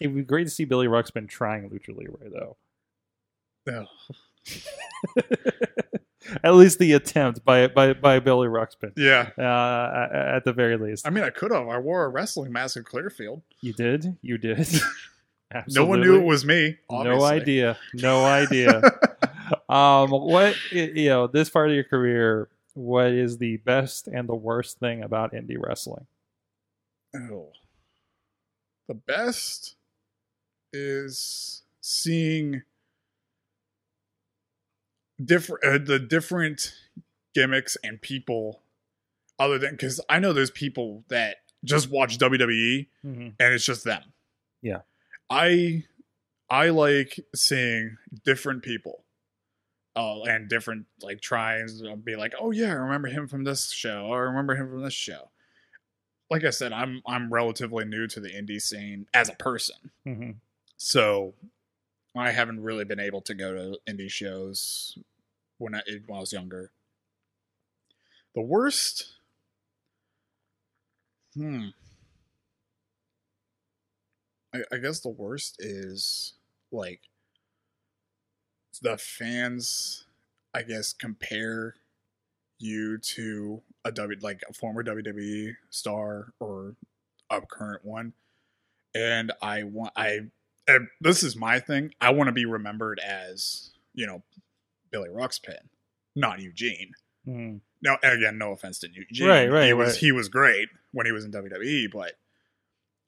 it 0.02 0.08
would 0.08 0.15
be 0.17 0.23
great 0.23 0.43
to 0.45 0.49
see 0.49 0.65
Billy 0.65 0.88
Ruxpin 0.88 1.30
trying 1.30 1.69
lucha 1.69 1.95
libre 1.97 2.30
though. 3.65 3.86
Ugh. 5.15 5.28
At 6.44 6.54
least 6.56 6.80
the 6.80 6.94
attempt 6.94 7.44
by 7.46 7.68
by 7.68 7.94
by 7.94 8.20
Billy 8.20 8.48
Ruxpin, 8.48 8.92
Yeah, 8.98 9.30
uh, 9.38 10.36
at- 10.36 10.46
the 10.46 10.54
very 10.54 10.78
least. 10.78 11.08
I 11.08 11.10
mean, 11.10 11.24
I 11.24 11.30
could 11.30 11.52
have. 11.52 11.68
I 11.68 11.78
wore 11.78 12.06
a 12.06 12.10
wrestling 12.10 12.52
mask 12.52 12.78
in 12.78 12.84
Clearfield. 12.84 13.42
You 13.62 13.74
did, 13.74 14.18
you 14.22 14.38
did. 14.38 14.68
No 15.70 15.86
one 15.86 16.02
knew 16.02 16.15
it 16.15 16.24
was 16.26 16.46
me. 16.46 16.78
No 16.92 17.24
idea, 17.24 17.76
no 17.96 18.24
idea. 18.24 18.84
um, 19.68 20.12
what 20.12 20.56
you 20.72 21.10
know, 21.10 21.26
this 21.26 21.50
part 21.50 21.70
of 21.70 21.74
your 21.76 21.84
career, 21.86 22.50
what 22.76 23.08
is 23.08 23.39
the 23.39 23.58
best 23.58 24.08
and 24.08 24.30
the 24.30 24.36
worst 24.36 24.78
thing 24.78 25.02
about 25.02 25.34
indie 25.34 25.58
wrestling? 25.60 26.06
Oh. 27.15 27.48
The 28.88 28.94
best 28.94 29.76
is 30.72 31.63
seeing 31.82 32.62
different 35.24 35.64
uh, 35.64 35.78
the 35.84 36.00
different 36.00 36.74
gimmicks 37.36 37.78
and 37.84 38.02
people 38.02 38.62
other 39.38 39.58
than 39.58 39.72
because 39.72 40.02
I 40.10 40.20
know 40.20 40.34
there's 40.34 40.52
people 40.52 41.04
that 41.10 41.38
just 41.64 41.90
watch 41.90 42.18
WWE 42.18 42.88
Mhm. 43.06 43.34
and 43.40 43.54
it's 43.54 43.66
just 43.66 43.84
them. 43.84 44.04
Yeah. 44.62 44.82
I 45.30 45.84
I 46.50 46.70
like 46.70 47.20
seeing 47.36 47.98
different 48.26 48.64
people. 48.64 49.04
Uh, 49.96 50.22
and 50.24 50.48
different 50.48 50.86
like 51.02 51.20
tries 51.20 51.82
to 51.82 51.96
be 51.98 52.16
like, 52.16 52.34
oh 52.40 52.52
yeah, 52.52 52.70
I 52.70 52.74
remember 52.76 53.10
him 53.10 53.28
from 53.28 53.44
this 53.44 53.70
show, 53.72 54.06
or 54.06 54.18
I 54.24 54.30
remember 54.30 54.56
him 54.56 54.70
from 54.70 54.82
this 54.82 54.94
show. 54.94 55.30
Like 56.30 56.46
I 56.46 56.52
said, 56.52 56.72
I'm 56.72 57.02
I'm 57.06 57.34
relatively 57.34 57.84
new 57.86 58.08
to 58.08 58.20
the 58.22 58.30
indie 58.30 58.62
scene 58.62 59.08
as 59.14 59.28
a 59.30 59.34
person, 59.34 59.92
Mhm. 60.06 60.36
so 60.78 61.34
I 62.15 62.32
haven't 62.32 62.62
really 62.62 62.86
been 62.86 63.00
able 63.00 63.22
to 63.22 63.34
go 63.34 63.54
to 63.54 63.80
indie 63.91 64.10
shows 64.10 64.98
when 65.58 65.76
I 65.76 65.82
when 66.06 66.17
I 66.17 66.19
was 66.22 66.34
younger. 66.34 66.72
The 68.36 68.41
worst, 68.41 69.15
hmm. 71.36 71.67
I, 74.54 74.62
I 74.72 74.78
guess 74.78 75.00
the 75.00 75.10
worst 75.10 75.58
is 75.60 76.34
like 76.72 77.02
the 78.82 78.98
fans. 78.98 80.06
I 80.54 80.63
guess 80.63 80.93
compare 80.93 81.76
you 82.58 82.98
to 82.98 83.62
a 83.86 83.91
W 83.91 84.19
like 84.22 84.41
a 84.50 84.54
former 84.54 84.84
WWE 84.84 85.56
star 85.69 86.34
or 86.39 86.76
a 87.30 87.41
current 87.41 87.86
one, 87.86 88.13
and 88.95 89.32
I 89.41 89.63
want 89.63 89.93
I 89.95 90.22
and 90.76 90.88
this 91.02 91.24
is 91.24 91.36
my 91.36 91.60
thing. 91.60 91.94
I 92.02 92.12
want 92.12 92.28
to 92.28 92.32
be 92.32 92.46
remembered 92.46 93.00
as 93.00 93.72
you 93.94 94.06
know 94.08 94.24
Billy 94.92 95.10
Ruxpin, 95.10 95.58
not 96.16 96.40
Eugene. 96.40 96.92
Mhm. 97.28 97.62
No, 97.82 97.98
again, 98.04 98.38
no 98.38 98.52
offense 98.52 98.80
to 98.80 98.90
Eugene. 98.92 99.28
Right, 99.28 99.48
right, 99.48 99.68
He 99.68 99.74
was 99.74 99.90
right. 99.90 99.98
he 99.98 100.12
was 100.12 100.30
great 100.30 100.70
when 100.92 101.06
he 101.06 101.12
was 101.12 101.24
in 101.26 101.32
WWE, 101.32 101.92
but 101.92 102.14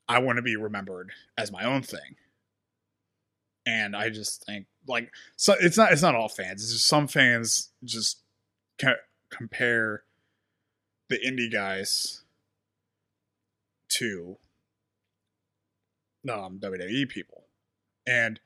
I 0.08 0.20
want 0.20 0.38
to 0.38 0.42
be 0.42 0.56
remembered 0.56 1.12
as 1.38 1.52
my 1.52 1.64
own 1.64 1.82
thing. 1.84 2.16
And 3.66 3.96
I 3.96 4.10
just 4.10 4.44
think 4.46 4.66
like 4.88 5.12
so 5.38 5.56
it's 5.60 5.78
not 5.78 5.92
it's 5.92 6.02
not 6.02 6.16
all 6.16 6.30
fans. 6.30 6.64
It's 6.64 6.74
just 6.74 6.88
some 6.88 7.08
fans 7.08 7.70
just 7.84 8.20
ca- 8.80 8.96
compare 9.30 10.04
the 11.10 11.18
indie 11.20 11.52
guys 11.52 12.24
to 13.90 14.38
um, 16.30 16.60
WWE 16.60 17.10
people. 17.10 17.41
And 18.12 18.40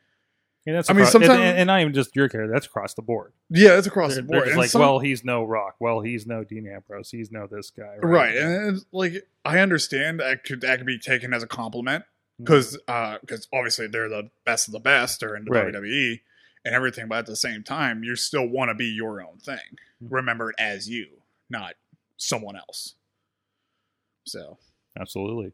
And 0.67 0.75
that's 0.75 0.89
I 0.89 0.93
mean, 0.93 1.05
sometimes- 1.05 1.39
and, 1.39 1.57
and 1.59 1.67
not 1.67 1.81
even 1.81 1.93
just 1.93 2.15
your 2.15 2.27
character. 2.29 2.51
That's 2.53 2.65
across 2.65 2.93
the 2.93 3.01
board. 3.01 3.33
yeah, 3.49 3.77
it's 3.77 3.87
across 3.87 4.13
They're, 4.13 4.21
the 4.23 4.27
board. 4.27 4.47
And 4.47 4.57
like, 4.57 4.69
some- 4.69 4.81
well, 4.81 4.99
he's 4.99 5.23
no 5.23 5.43
Rock. 5.43 5.75
Well, 5.79 6.01
he's 6.01 6.25
no 6.25 6.43
Dean 6.43 6.67
Ambrose. 6.67 7.09
He's 7.11 7.31
no 7.31 7.47
this 7.47 7.69
guy. 7.71 7.95
right 8.01 8.35
and 8.35 8.75
it's 8.77 8.85
like 8.91 9.13
i 9.43 9.59
understand 9.59 10.19
that 10.19 10.43
could 10.43 10.61
that 10.61 10.77
could 10.77 10.87
be 10.87 10.97
taken 10.99 11.33
as 11.33 11.43
a 11.43 11.47
compliment 11.47 12.03
because 12.39 12.77
because 13.21 13.47
obviously 13.53 13.87
they're 13.87 14.09
the 14.09 14.29
best 14.45 14.67
of 14.67 14.71
the 14.73 14.79
best 14.79 15.21
or 15.23 15.35
in 15.35 15.45
the 15.45 15.51
Right. 15.51 15.71
wwe 15.73 16.19
and 16.65 16.73
everything 16.75 17.07
but 17.07 17.19
at 17.19 17.25
the 17.27 17.35
same 17.35 17.61
time 17.63 18.03
you 18.03 18.15
still 18.15 18.47
want 18.47 18.69
to 18.69 18.75
be 18.75 18.87
your 18.87 19.21
own 19.21 19.37
thing 19.37 19.59
Mhm. 20.03 20.07
remembered 20.11 20.55
as 20.59 20.89
you 20.89 21.21
not 21.49 21.75
someone 22.17 22.55
else 22.55 22.95
so 24.25 24.57
Absolutely. 24.99 25.51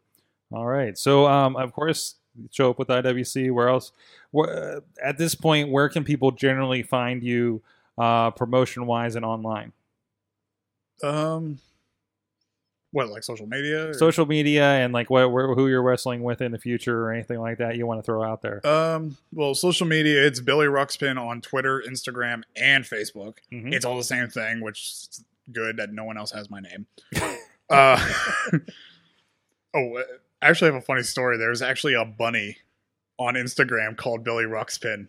All 0.51 0.67
right. 0.67 0.95
So, 0.97 1.25
um, 1.27 1.55
of 1.55 1.73
course, 1.73 2.15
show 2.51 2.69
up 2.71 2.79
with 2.79 2.87
IWC. 2.87 3.51
Where 3.51 3.69
else? 3.69 3.91
Where, 4.31 4.81
at 5.03 5.17
this 5.17 5.35
point, 5.35 5.69
where 5.69 5.89
can 5.89 6.03
people 6.03 6.31
generally 6.31 6.83
find 6.83 7.21
you, 7.23 7.61
uh, 7.97 8.31
promotion 8.31 8.85
wise 8.85 9.15
and 9.15 9.25
online? 9.25 9.71
um 11.03 11.57
what 12.91 13.09
like 13.09 13.23
social 13.23 13.47
media 13.47 13.89
or- 13.89 13.93
Social 13.93 14.25
media 14.27 14.63
and 14.63 14.93
like 14.93 15.09
what, 15.09 15.31
where, 15.31 15.47
who 15.55 15.67
you're 15.67 15.81
wrestling 15.81 16.21
with 16.23 16.41
in 16.41 16.51
the 16.51 16.59
future 16.59 17.01
or 17.05 17.11
anything 17.11 17.39
like 17.39 17.57
that 17.57 17.75
you 17.77 17.87
want 17.87 17.97
to 17.99 18.03
throw 18.03 18.21
out 18.23 18.41
there. 18.43 18.65
um 18.67 19.17
well 19.33 19.55
social 19.55 19.87
media 19.87 20.23
it's 20.27 20.39
billy 20.39 20.67
ruxpin 20.67 21.17
on 21.19 21.41
twitter 21.41 21.81
instagram 21.89 22.43
and 22.55 22.83
facebook 22.83 23.37
Mhm. 23.51 23.73
it's 23.73 23.83
all 23.85 23.97
the 23.97 24.03
same 24.03 24.27
thing 24.27 24.61
which 24.61 24.79
is 25.09 25.23
good 25.51 25.77
that 25.77 25.91
no 25.91 26.03
one 26.03 26.17
else 26.17 26.31
has 26.31 26.49
my 26.51 26.59
name 26.59 26.85
uh 27.71 27.97
oh 29.73 30.03
uh, 30.41 30.45
actually 30.45 30.71
have 30.71 30.81
a 30.81 30.85
funny 30.85 31.03
story. 31.03 31.37
There's 31.37 31.61
actually 31.61 31.93
a 31.93 32.05
bunny 32.05 32.57
on 33.17 33.35
instagram 33.35 33.95
called 33.95 34.23
billy 34.23 34.45
ruxpin. 34.45 35.07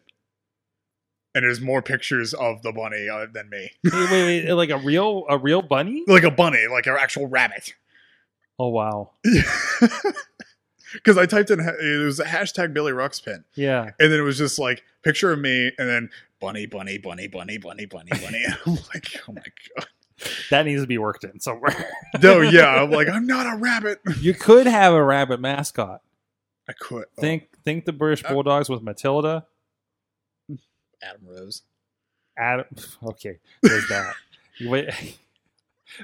And 1.34 1.44
there's 1.44 1.62
more 1.62 1.80
pictures 1.80 2.34
of 2.34 2.60
the 2.60 2.72
bunny 2.72 3.08
uh, 3.08 3.26
than 3.32 3.48
me. 3.48 3.70
Wait, 3.84 4.10
wait, 4.10 4.44
wait, 4.44 4.52
like 4.52 4.68
a 4.68 4.76
real, 4.76 5.24
a 5.30 5.38
real 5.38 5.62
bunny? 5.62 6.04
like 6.08 6.24
a 6.24 6.30
bunny 6.30 6.66
like 6.70 6.86
an 6.86 6.96
actual 7.00 7.26
rabbit. 7.26 7.74
Oh 8.58 8.68
wow. 8.68 9.10
because 10.92 11.16
i 11.16 11.24
typed 11.24 11.50
in 11.50 11.58
it 11.58 12.04
was 12.04 12.20
a 12.20 12.24
hashtag 12.24 12.74
billy 12.74 12.92
ruxpin. 12.92 13.44
Yeah. 13.54 13.90
and 13.98 14.12
then 14.12 14.20
it 14.20 14.22
was 14.22 14.36
just 14.36 14.58
like 14.58 14.82
picture 15.02 15.32
of 15.32 15.38
me 15.38 15.72
and 15.78 15.88
then 15.88 16.10
bunny 16.38 16.66
bunny 16.66 16.98
bunny 16.98 17.28
bunny 17.28 17.56
bunny 17.56 17.86
bunny 17.86 18.10
bunny. 18.10 18.44
I'm 18.66 18.74
like 18.92 19.16
oh 19.26 19.32
my 19.32 19.42
god 19.76 19.86
That 20.50 20.66
needs 20.66 20.80
to 20.82 20.86
be 20.86 20.98
worked 20.98 21.24
in 21.24 21.40
somewhere. 21.40 21.90
no 22.22 22.40
yeah 22.40 22.82
i'm 22.82 22.90
like 22.90 23.08
i'm 23.12 23.26
not 23.26 23.46
a 23.52 23.56
rabbit 23.56 24.00
you 24.20 24.34
could 24.34 24.66
have 24.66 24.92
a 24.94 25.02
rabbit 25.02 25.40
mascot. 25.40 26.00
i 26.68 26.72
could 26.78 27.04
oh, 27.18 27.20
Think, 27.20 27.48
think 27.64 27.84
the 27.86 27.92
British 27.92 28.24
Uh, 28.24 28.32
Bulldogs 28.32 28.68
with 28.68 28.82
Matilda. 28.82 29.46
adam 31.02 31.22
rose 31.26 31.62
Adam. 32.38 32.64
Okay, 33.02 33.38
there's 33.62 33.86
that. 33.88 34.14
Wait, 34.62 34.88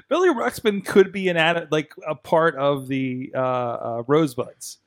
Billy 0.09 0.29
Ruxpin 0.29 0.85
could 0.85 1.11
be 1.11 1.27
an 1.29 1.37
ad, 1.37 1.71
like 1.71 1.91
a 2.07 2.13
part 2.13 2.55
of 2.55 2.87
the 2.87 3.31
uh, 3.33 3.39
uh, 3.39 4.03
Rosebuds. 4.07 4.77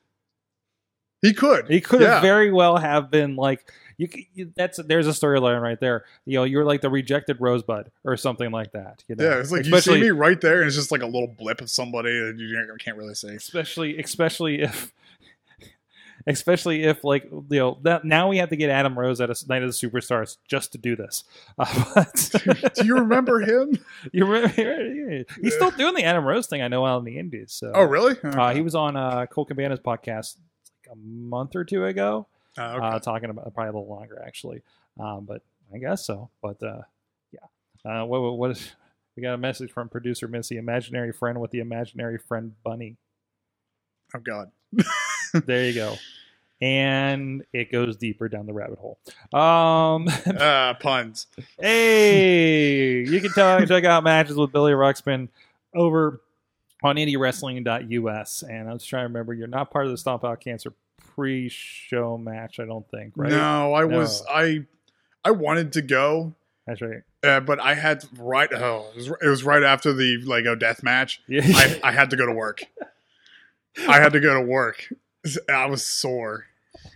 he 1.21 1.33
could 1.33 1.69
He 1.69 1.81
could 1.81 2.01
Yeah. 2.01 2.15
have 2.15 2.23
very 2.23 2.53
well 2.53 2.77
have 2.77 3.11
been 3.11 3.35
like 3.37 3.73
you. 3.97 4.09
you 4.35 4.53
that's 4.57 4.79
there's 4.87 5.07
a 5.07 5.11
storyline 5.11 5.61
right 5.61 5.79
there. 5.81 6.05
You 6.25 6.39
know, 6.39 6.45
you're 6.45 6.65
like 6.65 6.81
the 6.81 6.91
rejected 6.91 7.41
Rosebud 7.41 7.91
or 8.05 8.17
something 8.17 8.51
like 8.51 8.73
that. 8.73 9.05
You 9.09 9.17
know? 9.17 9.25
Yeah, 9.25 9.39
it's 9.39 9.53
like 9.53 9.65
you 9.67 9.81
see 9.81 10.01
me 10.01 10.11
right 10.11 10.41
there, 10.41 10.59
and 10.61 10.67
it's 10.67 10.77
just 10.77 10.91
like 10.93 11.03
a 11.03 11.07
little 11.07 11.29
blip 11.29 11.61
of 11.61 11.71
somebody 11.71 12.11
that 12.11 12.37
you 12.39 12.77
can't 12.79 12.97
really 12.97 13.15
say. 13.15 13.35
especially 13.35 13.99
especially 13.99 14.63
if 14.63 14.93
especially 16.27 16.85
if 16.85 17.03
like 17.05 17.25
you 17.31 17.59
know 17.59 17.79
that 17.83 18.05
now 18.05 18.29
we 18.29 18.39
have 18.39 18.49
to 18.51 18.57
get 18.57 18.71
Adam 18.71 18.99
Rose 18.99 19.21
at 19.21 19.31
a 19.31 19.35
night 19.49 19.63
of 19.63 19.69
the 19.69 19.75
superstars 19.89 20.37
just 20.47 20.73
to 20.73 20.79
do 20.79 20.95
this. 20.97 21.25
Uh, 21.59 21.85
but 21.95 22.75
Do 22.75 22.87
you 22.87 22.95
remember 22.97 23.41
him? 23.41 23.79
you 24.13 24.25
remember, 24.25 25.25
he's 25.41 25.55
still 25.55 25.71
doing 25.73 25.95
the 25.95 26.05
Adam 26.05 26.25
Rose 26.25 26.47
thing. 26.47 26.63
I 26.63 26.69
know 26.69 26.87
out 26.87 26.99
in 26.99 27.05
the 27.05 27.19
Indies. 27.19 27.53
So 27.53 27.73
Oh, 27.75 27.83
really? 27.85 28.17
uh, 28.23 28.55
he 28.55 28.61
was 28.63 28.75
on 28.75 28.97
uh, 28.97 29.27
Colt 29.27 29.49
Cabana's 29.49 29.81
podcast 29.81 30.37
like 30.87 30.93
a 30.93 30.97
month 30.97 31.57
or 31.57 31.65
two 31.65 31.85
ago, 31.85 32.27
Oh, 32.59 32.63
okay. 32.63 32.87
uh, 32.87 32.99
talking 32.99 33.31
about 33.31 33.53
probably 33.55 33.71
a 33.71 33.73
little 33.73 33.89
longer 33.89 34.23
actually. 34.25 34.63
Um, 35.01 35.25
but 35.25 35.43
I 35.75 35.79
guess 35.79 36.05
so. 36.05 36.31
But 36.43 36.63
uh, 36.63 36.83
yeah, 37.33 37.91
uh, 37.91 38.05
what, 38.05 38.21
what 38.21 38.39
what 38.39 38.51
is 38.53 38.73
we 39.17 39.23
got 39.23 39.35
a 39.35 39.39
message 39.39 39.71
from 39.71 39.89
producer 39.89 40.27
Missy, 40.29 40.57
imaginary 40.57 41.13
friend 41.13 41.41
with 41.41 41.51
the 41.51 41.61
imaginary 41.61 42.19
friend 42.19 42.53
bunny. 42.65 42.97
oh 44.15 44.21
God. 44.21 44.51
there 45.47 45.67
you 45.67 45.75
go. 45.75 45.97
And 46.61 47.45
it 47.53 47.73
goes 47.73 47.97
deeper 47.97 48.29
down 48.29 48.47
the 48.47 48.53
rabbit 48.53 48.79
hole. 48.79 48.99
Um, 49.33 50.09
uh, 50.39 50.75
puns. 50.75 51.27
hey, 51.61 53.01
you 53.05 53.21
can 53.21 53.33
tell, 53.33 53.67
check 53.67 53.85
out 53.85 54.05
matches 54.05 54.37
with 54.37 54.53
Billy 54.53 54.73
Ruxpin 54.73 55.29
over 55.75 56.21
on 56.85 56.97
indiewrestling.us. 56.97 58.45
And 58.45 58.69
I 58.69 58.73
was 58.73 58.85
trying 58.85 59.03
to 59.03 59.09
remember, 59.09 59.35
you're 59.35 59.49
not 59.49 59.71
part 59.71 59.87
of 59.87 59.91
the 59.91 59.99
Stomp 59.99 60.25
Out 60.25 60.41
Cancer 60.41 60.73
pre-show 61.15 62.19
match, 62.19 62.59
I 62.61 62.65
don't 62.65 62.89
think, 62.91 63.13
right? 63.17 63.31
No, 63.31 63.75
I 63.75 63.85
No. 63.87 63.99
was. 63.99 64.23
I 64.29 64.65
I 65.25 65.31
wanted 65.31 65.73
to 65.75 65.83
go, 65.83 66.35
That's 66.67 66.81
right. 66.83 67.03
uh, 67.23 67.41
but 67.41 67.61
I 67.61 67.75
had 67.75 68.05
right. 68.19 68.49
Oh, 68.53 68.87
it 68.93 68.97
was, 68.97 69.07
it 69.23 69.29
was 69.29 69.45
right 69.45 69.63
after 69.63 69.93
the 69.93 70.19
Lego 70.25 70.55
death 70.55 70.83
match. 70.83 71.21
Yeah. 71.29 71.43
I, 71.45 71.81
I 71.85 71.93
had 71.93 72.11
to 72.11 72.17
go 72.17 72.27
to 72.27 72.33
work. 72.33 72.63
I 73.89 74.01
had 74.01 74.13
to 74.13 74.21
go 74.21 74.35
to 74.35 74.41
work. 74.43 74.89
I 75.49 75.67
was 75.67 75.87
sore. 75.87 76.47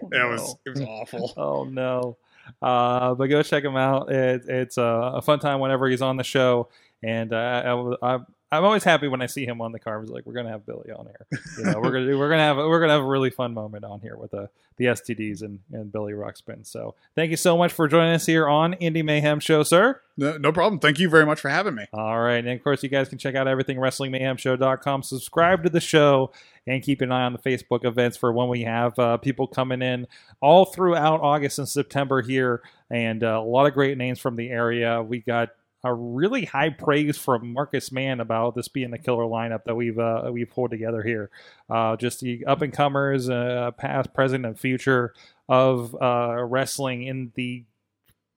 It 0.01 0.29
was 0.29 0.57
it 0.67 0.71
was 0.71 0.81
awful. 0.83 1.33
Oh 1.37 1.65
no! 1.65 2.17
Uh, 2.61 3.15
but 3.15 3.27
go 3.29 3.43
check 3.43 3.65
him 3.65 3.77
out. 3.77 4.11
It, 4.11 4.43
it's 4.49 4.77
a, 4.79 5.13
a 5.15 5.23
fun 5.23 5.39
time 5.39 5.61
whenever 5.61 5.89
he's 5.89 6.03
on 6.03 6.17
the 6.17 6.25
show, 6.25 6.69
and 7.03 7.33
uh, 7.33 7.97
I, 8.03 8.15
I, 8.17 8.19
I'm 8.53 8.65
always 8.65 8.85
happy 8.85 9.09
when 9.09 9.23
I 9.23 9.27
see 9.27 9.45
him 9.45 9.61
on 9.61 9.73
the 9.73 9.81
car. 9.81 9.97
I 9.97 10.01
was 10.01 10.11
like, 10.11 10.25
we're 10.25 10.35
gonna 10.35 10.51
have 10.51 10.65
Billy 10.65 10.91
on 10.93 11.07
here. 11.07 11.41
You 11.59 11.65
know, 11.65 11.81
we're 11.81 11.91
gonna 11.91 12.17
we're 12.17 12.29
gonna 12.29 12.43
have 12.43 12.57
we're 12.57 12.81
gonna 12.81 12.93
have 12.93 13.03
a 13.03 13.07
really 13.07 13.31
fun 13.31 13.55
moment 13.55 13.85
on 13.85 14.01
here 14.01 14.17
with 14.17 14.31
the 14.31 14.49
the 14.77 14.87
STDs 14.87 15.43
and, 15.43 15.61
and 15.73 15.91
Billy 15.91 16.13
Ruxpin. 16.13 16.67
So 16.67 16.95
thank 17.15 17.31
you 17.31 17.37
so 17.37 17.57
much 17.57 17.73
for 17.73 17.89
joining 17.89 18.15
us 18.15 18.27
here 18.27 18.47
on 18.47 18.75
Indie 18.75 19.05
Mayhem 19.05 19.41
Show, 19.41 19.63
sir. 19.63 20.01
No, 20.17 20.37
no 20.37 20.53
problem. 20.53 20.81
Thank 20.81 20.99
you 20.99 21.09
very 21.09 21.27
much 21.27 21.41
for 21.41 21.49
having 21.49 21.75
me. 21.75 21.87
All 21.93 22.21
right. 22.21 22.37
And 22.37 22.49
of 22.49 22.63
course, 22.63 22.83
you 22.83 22.89
guys 22.89 23.09
can 23.09 23.19
check 23.19 23.35
out 23.35 23.49
everything 23.49 23.79
WrestlingMayhemShow.com. 23.79 25.03
Subscribe 25.03 25.63
to 25.65 25.71
the 25.71 25.81
show 25.81 26.31
and 26.67 26.83
keep 26.83 27.01
an 27.01 27.11
eye 27.11 27.23
on 27.23 27.33
the 27.33 27.39
Facebook 27.39 27.85
events 27.85 28.17
for 28.17 28.33
when 28.33 28.49
we 28.49 28.63
have 28.63 28.99
uh, 28.99 29.17
people 29.17 29.47
coming 29.47 29.83
in 29.83 30.07
all 30.41 30.67
throughout 30.67 31.21
August 31.21 31.59
and 31.59 31.69
September 31.69 32.23
here. 32.23 32.63
And 32.91 33.25
uh, 33.25 33.41
a 33.43 33.49
lot 33.49 33.67
of 33.67 33.75
great 33.75 33.97
names 33.99 34.19
from 34.19 34.37
the 34.37 34.51
area. 34.51 35.03
We 35.03 35.21
got 35.21 35.51
a 35.85 35.95
really 35.95 36.45
high 36.45 36.71
praise 36.71 37.17
from 37.17 37.53
Marcus 37.53 37.93
Mann 37.93 38.21
about 38.21 38.55
this 38.55 38.69
being 38.69 38.91
the 38.91 38.99
killer 38.99 39.25
lineup 39.25 39.65
that 39.65 39.75
we've 39.75 39.99
uh, 39.99 40.31
we've 40.33 40.51
pulled 40.51 40.71
together 40.71 41.03
here. 41.03 41.31
Uh, 41.71 41.97
just 41.97 42.21
the 42.21 42.45
up 42.47 42.63
and 42.63 42.73
comers, 42.73 43.29
uh, 43.31 43.71
past, 43.79 44.13
present, 44.13 44.45
and 44.45 44.59
future 44.59 45.15
of 45.49 45.95
uh, 46.01 46.43
wrestling 46.45 47.05
in 47.05 47.33
the 47.35 47.65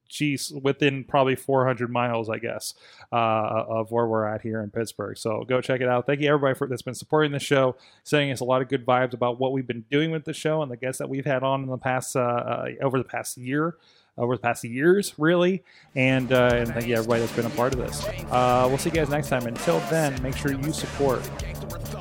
geez, 0.10 0.52
within 0.62 1.06
probably 1.06 1.36
400 1.36 1.90
miles, 1.90 2.30
I 2.30 2.40
guess, 2.40 2.74
uh, 3.12 3.16
of 3.16 3.92
where 3.92 4.08
we're 4.08 4.28
at 4.28 4.42
here 4.42 4.62
in 4.62 4.72
Pittsburgh. 4.72 5.18
So 5.18 5.46
go 5.48 5.62
check 5.62 5.82
it 5.82 5.88
out. 5.88 6.06
Thank 6.08 6.20
you 6.20 6.28
everybody 6.28 6.56
for 6.56 6.68
that's 6.68 6.82
been 6.82 6.96
supporting 6.96 7.32
the 7.32 7.40
show, 7.40 7.78
sending 8.04 8.32
us 8.32 8.42
a 8.42 8.46
lot 8.46 8.62
of 8.62 8.68
good 8.68 8.86
vibes 8.86 9.14
about 9.14 9.40
what 9.40 9.54
we've 9.54 9.68
been 9.68 9.86
doing 9.90 10.12
with 10.12 10.26
the 10.26 10.34
show 10.34 10.62
and 10.62 10.72
the 10.72 10.78
guests 10.78 11.00
that 11.00 11.10
we've 11.10 11.26
had 11.26 11.44
on 11.44 11.64
in 11.64 11.70
the 11.70 11.78
past 11.78 12.16
uh, 12.16 12.66
over 12.82 12.98
the 12.98 13.04
past 13.04 13.38
year. 13.38 13.78
Over 14.20 14.36
the 14.36 14.42
past 14.42 14.64
years, 14.66 15.14
really, 15.18 15.64
and 15.96 16.32
uh, 16.32 16.50
and 16.54 16.68
thank 16.70 16.88
you 16.88 16.96
everybody 16.96 17.22
that's 17.22 17.36
been 17.36 17.46
a 17.46 17.50
part 17.52 17.74
of 17.74 17.80
this. 17.80 18.06
Uh, 18.30 18.66
we'll 18.68 18.78
see 18.78 18.90
you 18.90 18.96
guys 18.96 19.10
next 19.10 19.30
time. 19.30 19.48
Until 19.48 19.80
then, 19.90 20.22
make 20.22 20.36
sure 20.36 20.52
you 20.52 20.74
support 20.74 21.22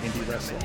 indie 0.01 0.29
wrestling. 0.29 0.61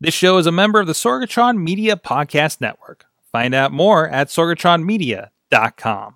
This 0.00 0.14
show 0.14 0.38
is 0.38 0.46
a 0.46 0.52
member 0.52 0.80
of 0.80 0.86
the 0.86 0.92
Sorgatron 0.92 1.58
Media 1.58 1.96
Podcast 1.96 2.60
Network. 2.60 3.04
Find 3.32 3.54
out 3.54 3.72
more 3.72 4.08
at 4.08 4.28
sorgatronmedia.com. 4.28 6.14